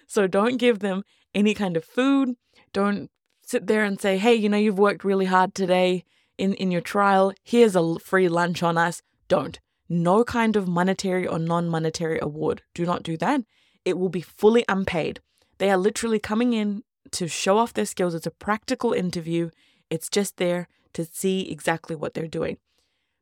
So 0.08 0.28
don't 0.28 0.56
give 0.56 0.80
them 0.80 1.04
any 1.34 1.54
kind 1.54 1.76
of 1.76 1.84
food. 1.84 2.38
Don't 2.72 3.12
sit 3.42 3.68
there 3.68 3.84
and 3.84 4.00
say, 4.00 4.18
hey, 4.18 4.36
you 4.36 4.48
know, 4.48 4.56
you've 4.56 4.80
worked 4.80 5.04
really 5.04 5.26
hard 5.26 5.54
today 5.54 6.06
in, 6.38 6.54
in 6.54 6.72
your 6.72 6.80
trial. 6.80 7.34
Here's 7.44 7.76
a 7.76 8.00
free 8.00 8.30
lunch 8.30 8.64
on 8.64 8.78
us. 8.78 9.02
Don't 9.28 9.60
no 9.90 10.24
kind 10.24 10.56
of 10.56 10.70
monetary 10.70 11.28
or 11.28 11.38
non 11.38 11.68
monetary 11.68 12.18
award. 12.22 12.62
Do 12.74 12.86
not 12.86 13.04
do 13.04 13.18
that. 13.18 13.42
It 13.86 13.98
will 13.98 14.10
be 14.10 14.22
fully 14.22 14.66
unpaid. 14.68 15.22
They 15.60 15.70
are 15.70 15.78
literally 15.78 16.20
coming 16.20 16.54
in 16.54 16.84
to 17.12 17.28
show 17.28 17.58
off 17.58 17.74
their 17.74 17.86
skills. 17.86 18.14
It's 18.14 18.28
a 18.28 18.32
practical 18.32 18.92
interview, 18.92 19.52
it's 19.90 20.10
just 20.10 20.38
there 20.38 20.68
to 20.94 21.06
see 21.06 21.52
exactly 21.52 21.96
what 21.96 22.14
they're 22.14 22.28
doing. 22.28 22.58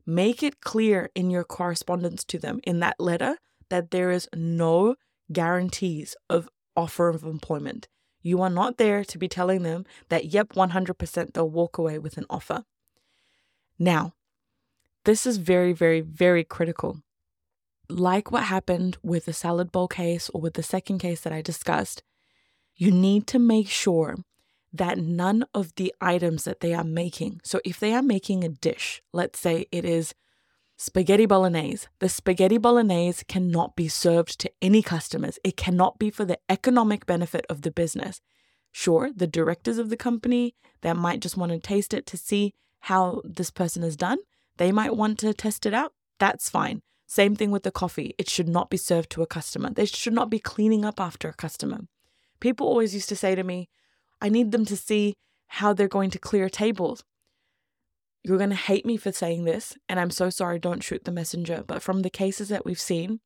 Make 0.05 0.43
it 0.43 0.61
clear 0.61 1.09
in 1.15 1.29
your 1.29 1.43
correspondence 1.43 2.23
to 2.25 2.39
them 2.39 2.59
in 2.63 2.79
that 2.79 2.99
letter 2.99 3.37
that 3.69 3.91
there 3.91 4.11
is 4.11 4.27
no 4.35 4.95
guarantees 5.31 6.15
of 6.29 6.49
offer 6.75 7.09
of 7.09 7.23
employment. 7.23 7.87
You 8.21 8.41
are 8.41 8.49
not 8.49 8.77
there 8.77 9.03
to 9.03 9.17
be 9.17 9.27
telling 9.27 9.63
them 9.63 9.85
that, 10.09 10.25
yep, 10.25 10.49
100% 10.49 11.33
they'll 11.33 11.49
walk 11.49 11.77
away 11.77 11.99
with 11.99 12.17
an 12.17 12.25
offer. 12.29 12.63
Now, 13.77 14.13
this 15.05 15.25
is 15.25 15.37
very, 15.37 15.73
very, 15.73 16.01
very 16.01 16.43
critical. 16.43 17.01
Like 17.89 18.31
what 18.31 18.43
happened 18.43 18.97
with 19.03 19.25
the 19.25 19.33
salad 19.33 19.71
bowl 19.71 19.87
case 19.87 20.29
or 20.33 20.41
with 20.41 20.53
the 20.53 20.63
second 20.63 20.99
case 20.99 21.21
that 21.21 21.33
I 21.33 21.41
discussed, 21.41 22.03
you 22.75 22.91
need 22.91 23.27
to 23.27 23.39
make 23.39 23.69
sure 23.69 24.17
that 24.71 24.97
none 24.97 25.45
of 25.53 25.75
the 25.75 25.93
items 26.01 26.45
that 26.45 26.59
they 26.59 26.73
are 26.73 26.83
making, 26.83 27.41
so 27.43 27.61
if 27.63 27.79
they 27.79 27.93
are 27.93 28.01
making 28.01 28.43
a 28.43 28.49
dish, 28.49 29.03
let's 29.11 29.39
say 29.39 29.67
it 29.71 29.85
is 29.85 30.15
spaghetti 30.77 31.27
bolognese, 31.27 31.87
the 31.99 32.09
spaghetti 32.09 32.57
bolognese 32.57 33.23
cannot 33.25 33.75
be 33.75 33.87
served 33.87 34.39
to 34.39 34.51
any 34.61 34.81
customers. 34.81 35.37
It 35.43 35.55
cannot 35.55 35.99
be 35.99 36.09
for 36.09 36.25
the 36.25 36.39
economic 36.49 37.05
benefit 37.05 37.45
of 37.49 37.61
the 37.61 37.69
business. 37.69 38.19
Sure, 38.71 39.11
the 39.15 39.27
directors 39.27 39.77
of 39.77 39.89
the 39.89 39.97
company 39.97 40.55
that 40.81 40.97
might 40.97 41.19
just 41.19 41.37
want 41.37 41.51
to 41.51 41.59
taste 41.59 41.93
it 41.93 42.07
to 42.07 42.17
see 42.17 42.55
how 42.79 43.21
this 43.23 43.51
person 43.51 43.83
has 43.83 43.95
done, 43.95 44.17
they 44.57 44.71
might 44.71 44.95
want 44.95 45.19
to 45.19 45.33
test 45.33 45.67
it 45.67 45.73
out. 45.75 45.93
That's 46.19 46.49
fine. 46.49 46.81
Same 47.13 47.35
thing 47.35 47.51
with 47.51 47.61
the 47.61 47.69
coffee. 47.69 48.15
It 48.17 48.27
should 48.27 48.49
not 48.49 48.71
be 48.71 48.77
served 48.77 49.11
to 49.11 49.21
a 49.21 49.27
customer. 49.27 49.69
They 49.69 49.85
should 49.85 50.13
not 50.13 50.31
be 50.31 50.39
cleaning 50.39 50.83
up 50.83 50.99
after 50.99 51.29
a 51.29 51.33
customer. 51.33 51.81
People 52.39 52.65
always 52.65 52.95
used 52.95 53.07
to 53.09 53.15
say 53.15 53.35
to 53.35 53.43
me, 53.43 53.69
I 54.19 54.29
need 54.29 54.51
them 54.51 54.65
to 54.65 54.75
see 54.75 55.13
how 55.45 55.73
they're 55.73 55.87
going 55.87 56.09
to 56.09 56.17
clear 56.17 56.49
tables. 56.49 57.03
You're 58.23 58.39
going 58.39 58.49
to 58.49 58.55
hate 58.55 58.83
me 58.83 58.97
for 58.97 59.11
saying 59.11 59.43
this, 59.43 59.77
and 59.87 59.99
I'm 59.99 60.09
so 60.09 60.31
sorry, 60.31 60.57
don't 60.57 60.81
shoot 60.81 61.05
the 61.05 61.11
messenger. 61.11 61.63
But 61.67 61.83
from 61.83 62.01
the 62.01 62.09
cases 62.09 62.49
that 62.49 62.65
we've 62.65 62.81
seen, 62.81 63.19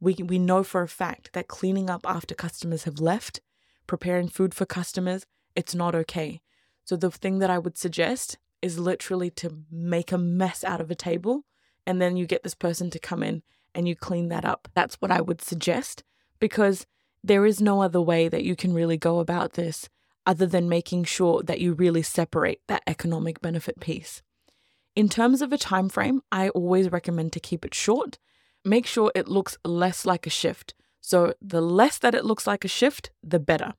we, 0.00 0.14
we 0.14 0.38
know 0.38 0.62
for 0.62 0.80
a 0.80 0.88
fact 0.88 1.34
that 1.34 1.46
cleaning 1.46 1.90
up 1.90 2.06
after 2.08 2.34
customers 2.34 2.84
have 2.84 3.00
left, 3.00 3.42
preparing 3.86 4.28
food 4.28 4.54
for 4.54 4.64
customers, 4.64 5.26
it's 5.54 5.74
not 5.74 5.94
okay. 5.94 6.40
So, 6.86 6.96
the 6.96 7.10
thing 7.10 7.38
that 7.40 7.50
I 7.50 7.58
would 7.58 7.76
suggest 7.76 8.38
is 8.62 8.78
literally 8.78 9.28
to 9.32 9.58
make 9.70 10.10
a 10.10 10.16
mess 10.16 10.64
out 10.64 10.80
of 10.80 10.90
a 10.90 10.94
table 10.94 11.44
and 11.90 12.00
then 12.00 12.16
you 12.16 12.24
get 12.24 12.44
this 12.44 12.54
person 12.54 12.88
to 12.88 13.00
come 13.00 13.20
in 13.20 13.42
and 13.74 13.88
you 13.88 13.96
clean 13.96 14.28
that 14.28 14.44
up. 14.44 14.68
That's 14.74 14.94
what 15.00 15.10
I 15.10 15.20
would 15.20 15.42
suggest 15.42 16.04
because 16.38 16.86
there 17.24 17.44
is 17.44 17.60
no 17.60 17.82
other 17.82 18.00
way 18.00 18.28
that 18.28 18.44
you 18.44 18.54
can 18.54 18.72
really 18.72 18.96
go 18.96 19.18
about 19.18 19.54
this 19.54 19.88
other 20.24 20.46
than 20.46 20.68
making 20.68 21.02
sure 21.02 21.42
that 21.42 21.60
you 21.60 21.72
really 21.72 22.02
separate 22.02 22.60
that 22.68 22.84
economic 22.86 23.40
benefit 23.40 23.80
piece. 23.80 24.22
In 24.94 25.08
terms 25.08 25.42
of 25.42 25.52
a 25.52 25.58
time 25.58 25.88
frame, 25.88 26.22
I 26.30 26.50
always 26.50 26.92
recommend 26.92 27.32
to 27.32 27.40
keep 27.40 27.64
it 27.64 27.74
short. 27.74 28.20
Make 28.64 28.86
sure 28.86 29.10
it 29.16 29.26
looks 29.26 29.58
less 29.64 30.06
like 30.06 30.28
a 30.28 30.30
shift. 30.30 30.74
So 31.00 31.34
the 31.42 31.60
less 31.60 31.98
that 31.98 32.14
it 32.14 32.24
looks 32.24 32.46
like 32.46 32.64
a 32.64 32.68
shift, 32.68 33.10
the 33.20 33.40
better. 33.40 33.74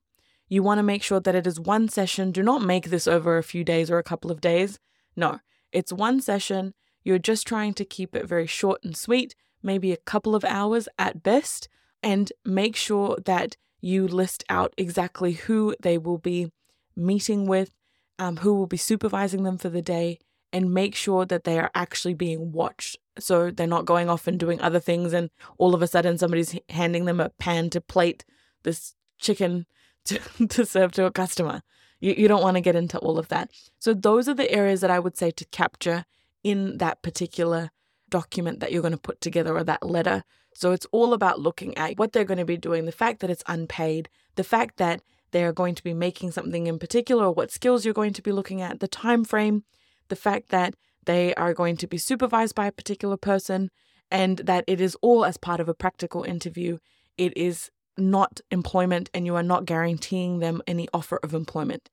You 0.50 0.64
want 0.64 0.80
to 0.80 0.84
make 0.84 1.02
sure 1.02 1.22
that 1.22 1.36
it 1.36 1.48
is 1.48 1.62
one 1.62 1.88
session. 1.88 2.34
Do 2.34 2.44
not 2.44 2.62
make 2.62 2.90
this 2.90 3.08
over 3.08 3.38
a 3.38 3.44
few 3.44 3.64
days 3.64 3.90
or 3.90 4.00
a 4.00 4.04
couple 4.04 4.32
of 4.32 4.42
days. 4.42 4.80
No, 5.16 5.40
it's 5.72 5.94
one 5.94 6.20
session. 6.20 6.74
You're 7.04 7.20
just 7.20 7.48
trying 7.48 7.74
to 7.76 7.86
keep 7.86 8.16
it 8.16 8.28
very 8.28 8.48
short 8.48 8.84
and 8.84 8.96
sweet, 8.96 9.36
maybe 9.64 9.92
a 9.92 9.98
couple 9.98 10.36
of 10.36 10.44
hours 10.44 10.88
at 10.98 11.24
best, 11.24 11.68
and 12.04 12.32
make 12.46 12.76
sure 12.76 13.18
that 13.26 13.58
you 13.80 14.08
list 14.08 14.44
out 14.50 14.74
exactly 14.78 15.34
who 15.34 15.76
they 15.82 15.98
will 15.98 16.18
be 16.18 16.52
meeting 16.96 17.48
with, 17.48 17.74
um, 18.20 18.38
who 18.38 18.54
will 18.54 18.68
be 18.68 18.78
supervising 18.78 19.44
them 19.44 19.58
for 19.58 19.70
the 19.70 19.82
day, 19.82 20.20
and 20.54 20.74
make 20.74 20.96
sure 20.96 21.26
that 21.26 21.44
they 21.44 21.58
are 21.58 21.72
actually 21.74 22.14
being 22.14 22.52
watched. 22.52 22.98
So 23.18 23.52
they're 23.52 23.68
not 23.68 23.86
going 23.86 24.10
off 24.10 24.28
and 24.28 24.40
doing 24.40 24.62
other 24.62 24.80
things, 24.80 25.14
and 25.14 25.30
all 25.58 25.74
of 25.74 25.82
a 25.82 25.88
sudden 25.88 26.18
somebody's 26.18 26.58
handing 26.70 27.06
them 27.06 27.20
a 27.20 27.30
pan 27.30 27.70
to 27.72 27.82
plate 27.82 28.26
this 28.64 28.96
chicken 29.18 29.66
to, 30.06 30.20
to 30.48 30.66
serve 30.66 30.92
to 30.94 31.06
a 31.06 31.12
customer. 31.12 31.62
You, 32.00 32.14
you 32.18 32.28
don't 32.28 32.42
want 32.42 32.56
to 32.56 32.62
get 32.62 32.76
into 32.76 32.98
all 33.00 33.20
of 33.20 33.28
that. 33.30 33.52
So, 33.80 33.94
those 33.94 34.28
are 34.28 34.34
the 34.34 34.52
areas 34.52 34.82
that 34.82 34.92
I 34.92 35.00
would 35.00 35.18
say 35.18 35.32
to 35.32 35.46
capture 35.46 36.06
in 36.44 36.78
that 36.78 37.02
particular 37.02 37.72
document 38.10 38.60
that 38.60 38.72
you're 38.72 38.82
going 38.82 38.92
to 38.92 38.98
put 38.98 39.22
together 39.22 39.56
or 39.56 39.64
that 39.64 39.86
letter. 39.86 40.24
So, 40.54 40.72
it's 40.72 40.88
all 40.92 41.14
about 41.14 41.40
looking 41.40 41.78
at 41.78 41.98
what 41.98 42.12
they're 42.12 42.26
going 42.26 42.38
to 42.38 42.46
be 42.46 42.58
doing, 42.58 42.86
the 42.86 42.92
fact 42.92 43.22
that 43.22 43.30
it's 43.30 43.44
unpaid, 43.48 44.10
the 44.36 44.44
fact 44.44 44.78
that 44.78 45.02
they're 45.32 45.54
going 45.54 45.76
to 45.76 45.84
be 45.84 45.94
making 45.94 46.32
something 46.32 46.68
in 46.68 46.78
particular, 46.78 47.26
or 47.26 47.32
what 47.32 47.52
skills 47.52 47.86
you're 47.86 47.94
going 47.94 48.14
to 48.14 48.22
be 48.22 48.34
looking 48.34 48.62
at, 48.62 48.82
the 48.82 48.88
time 48.88 49.24
frame, 49.24 49.64
the 50.10 50.16
fact 50.16 50.50
that 50.50 50.76
they 51.06 51.34
are 51.36 51.54
going 51.54 51.78
to 51.78 51.88
be 51.88 51.98
supervised 51.98 52.54
by 52.54 52.68
a 52.68 52.72
particular 52.72 53.16
person, 53.16 53.70
and 54.12 54.40
that 54.40 54.66
it 54.68 54.82
is 54.82 54.98
all 55.02 55.24
as 55.24 55.38
part 55.38 55.62
of 55.62 55.70
a 55.70 55.74
practical 55.74 56.24
interview. 56.24 56.78
It 57.18 57.36
is 57.38 57.72
not 57.98 58.42
employment 58.52 59.10
and 59.14 59.26
you 59.26 59.36
are 59.36 59.44
not 59.44 59.66
guaranteeing 59.66 60.40
them 60.40 60.62
any 60.68 60.88
offer 60.94 61.20
of 61.24 61.34
employment. 61.34 61.90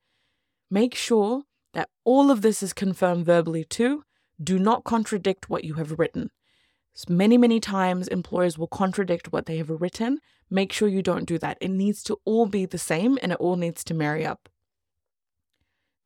Make 0.69 0.95
sure 0.95 1.43
that 1.73 1.89
all 2.03 2.31
of 2.31 2.41
this 2.41 2.61
is 2.61 2.73
confirmed 2.73 3.25
verbally 3.25 3.63
too. 3.63 4.03
Do 4.41 4.57
not 4.57 4.83
contradict 4.83 5.49
what 5.49 5.63
you 5.63 5.75
have 5.75 5.99
written. 5.99 6.31
Many, 7.07 7.37
many 7.37 7.59
times 7.59 8.07
employers 8.07 8.57
will 8.57 8.67
contradict 8.67 9.31
what 9.31 9.45
they 9.45 9.57
have 9.57 9.69
written. 9.69 10.19
Make 10.49 10.73
sure 10.73 10.87
you 10.87 11.01
don't 11.01 11.25
do 11.25 11.37
that. 11.37 11.57
It 11.61 11.69
needs 11.69 12.03
to 12.03 12.17
all 12.25 12.45
be 12.45 12.65
the 12.65 12.77
same 12.77 13.17
and 13.21 13.31
it 13.31 13.39
all 13.39 13.55
needs 13.55 13.83
to 13.85 13.93
marry 13.93 14.25
up. 14.25 14.49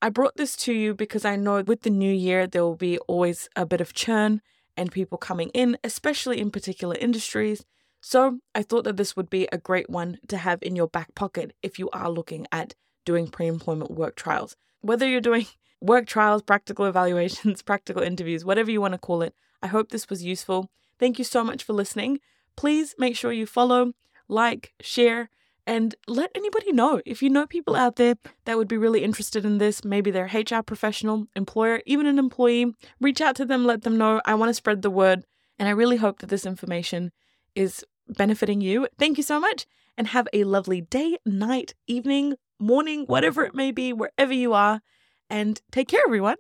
I 0.02 0.10
brought 0.10 0.36
this 0.36 0.56
to 0.58 0.74
you 0.74 0.94
because 0.94 1.24
I 1.24 1.38
know 1.38 1.62
with 1.62 1.82
the 1.82 1.90
new 1.90 2.14
year, 2.14 2.46
there 2.46 2.64
will 2.64 2.76
be 2.76 2.98
always 3.00 3.48
a 3.56 3.66
bit 3.66 3.80
of 3.80 3.94
churn 3.94 4.42
and 4.76 4.92
people 4.92 5.18
coming 5.18 5.50
in, 5.50 5.78
especially 5.84 6.40
in 6.40 6.52
particular 6.52 6.96
industries. 7.00 7.64
So 8.02 8.40
I 8.54 8.64
thought 8.64 8.84
that 8.84 8.98
this 8.98 9.16
would 9.16 9.30
be 9.30 9.48
a 9.52 9.58
great 9.58 9.90
one 9.90 10.18
to 10.28 10.38
have 10.38 10.62
in 10.62 10.76
your 10.76 10.90
back 10.90 11.16
pocket 11.16 11.56
if 11.64 11.80
you 11.80 11.90
are 11.92 12.10
looking 12.10 12.46
at 12.52 12.76
doing 13.06 13.30
pre 13.30 13.48
employment 13.48 13.92
work 13.92 14.18
trials. 14.18 14.58
Whether 14.82 15.08
you're 15.08 15.22
doing 15.22 15.46
work 15.84 16.08
trials, 16.08 16.42
practical 16.42 16.86
evaluations, 16.86 17.62
practical 17.72 18.02
interviews, 18.02 18.46
whatever 18.46 18.72
you 18.72 18.82
want 18.82 18.94
to 18.94 18.98
call 18.98 19.22
it, 19.22 19.36
I 19.62 19.68
hope 19.68 19.90
this 19.90 20.10
was 20.10 20.24
useful. 20.24 20.72
Thank 20.98 21.20
you 21.20 21.26
so 21.26 21.44
much 21.44 21.64
for 21.64 21.74
listening. 21.74 22.20
Please 22.56 22.96
make 22.98 23.16
sure 23.16 23.32
you 23.32 23.46
follow, 23.46 23.94
like, 24.28 24.74
share, 24.80 25.30
and 25.68 25.96
let 26.08 26.32
anybody 26.36 26.72
know. 26.72 27.02
If 27.06 27.22
you 27.22 27.30
know 27.30 27.46
people 27.46 27.76
out 27.76 27.98
there 27.98 28.16
that 28.46 28.58
would 28.58 28.68
be 28.68 28.78
really 28.78 29.04
interested 29.04 29.46
in 29.46 29.58
this, 29.58 29.84
maybe 29.84 30.12
they're 30.12 30.32
HR 30.34 30.62
professional, 30.62 31.28
employer, 31.36 31.82
even 31.86 32.06
an 32.06 32.20
employee, 32.20 32.74
reach 33.02 33.22
out 33.22 33.36
to 33.38 33.46
them, 33.46 33.66
let 33.66 33.84
them 33.84 33.98
know. 33.98 34.22
I 34.26 34.36
want 34.36 34.50
to 34.50 34.54
spread 34.54 34.82
the 34.82 34.90
word. 34.90 35.26
And 35.60 35.68
I 35.68 35.72
really 35.72 35.98
hope 35.98 36.20
that 36.20 36.30
this 36.30 36.46
information 36.46 37.12
is 37.56 37.86
benefiting 38.08 38.62
you. 38.62 38.88
Thank 38.98 39.18
you 39.18 39.24
so 39.24 39.40
much 39.40 39.66
and 39.98 40.08
have 40.08 40.28
a 40.34 40.44
lovely 40.44 40.82
day, 40.82 41.18
night, 41.26 41.76
evening, 41.88 42.36
morning, 42.60 43.06
whatever 43.06 43.44
it 43.44 43.56
may 43.56 43.72
be, 43.72 43.94
wherever 43.94 44.34
you 44.34 44.54
are. 44.54 44.82
And 45.30 45.62
take 45.72 45.88
care, 45.88 46.02
everyone. 46.06 46.38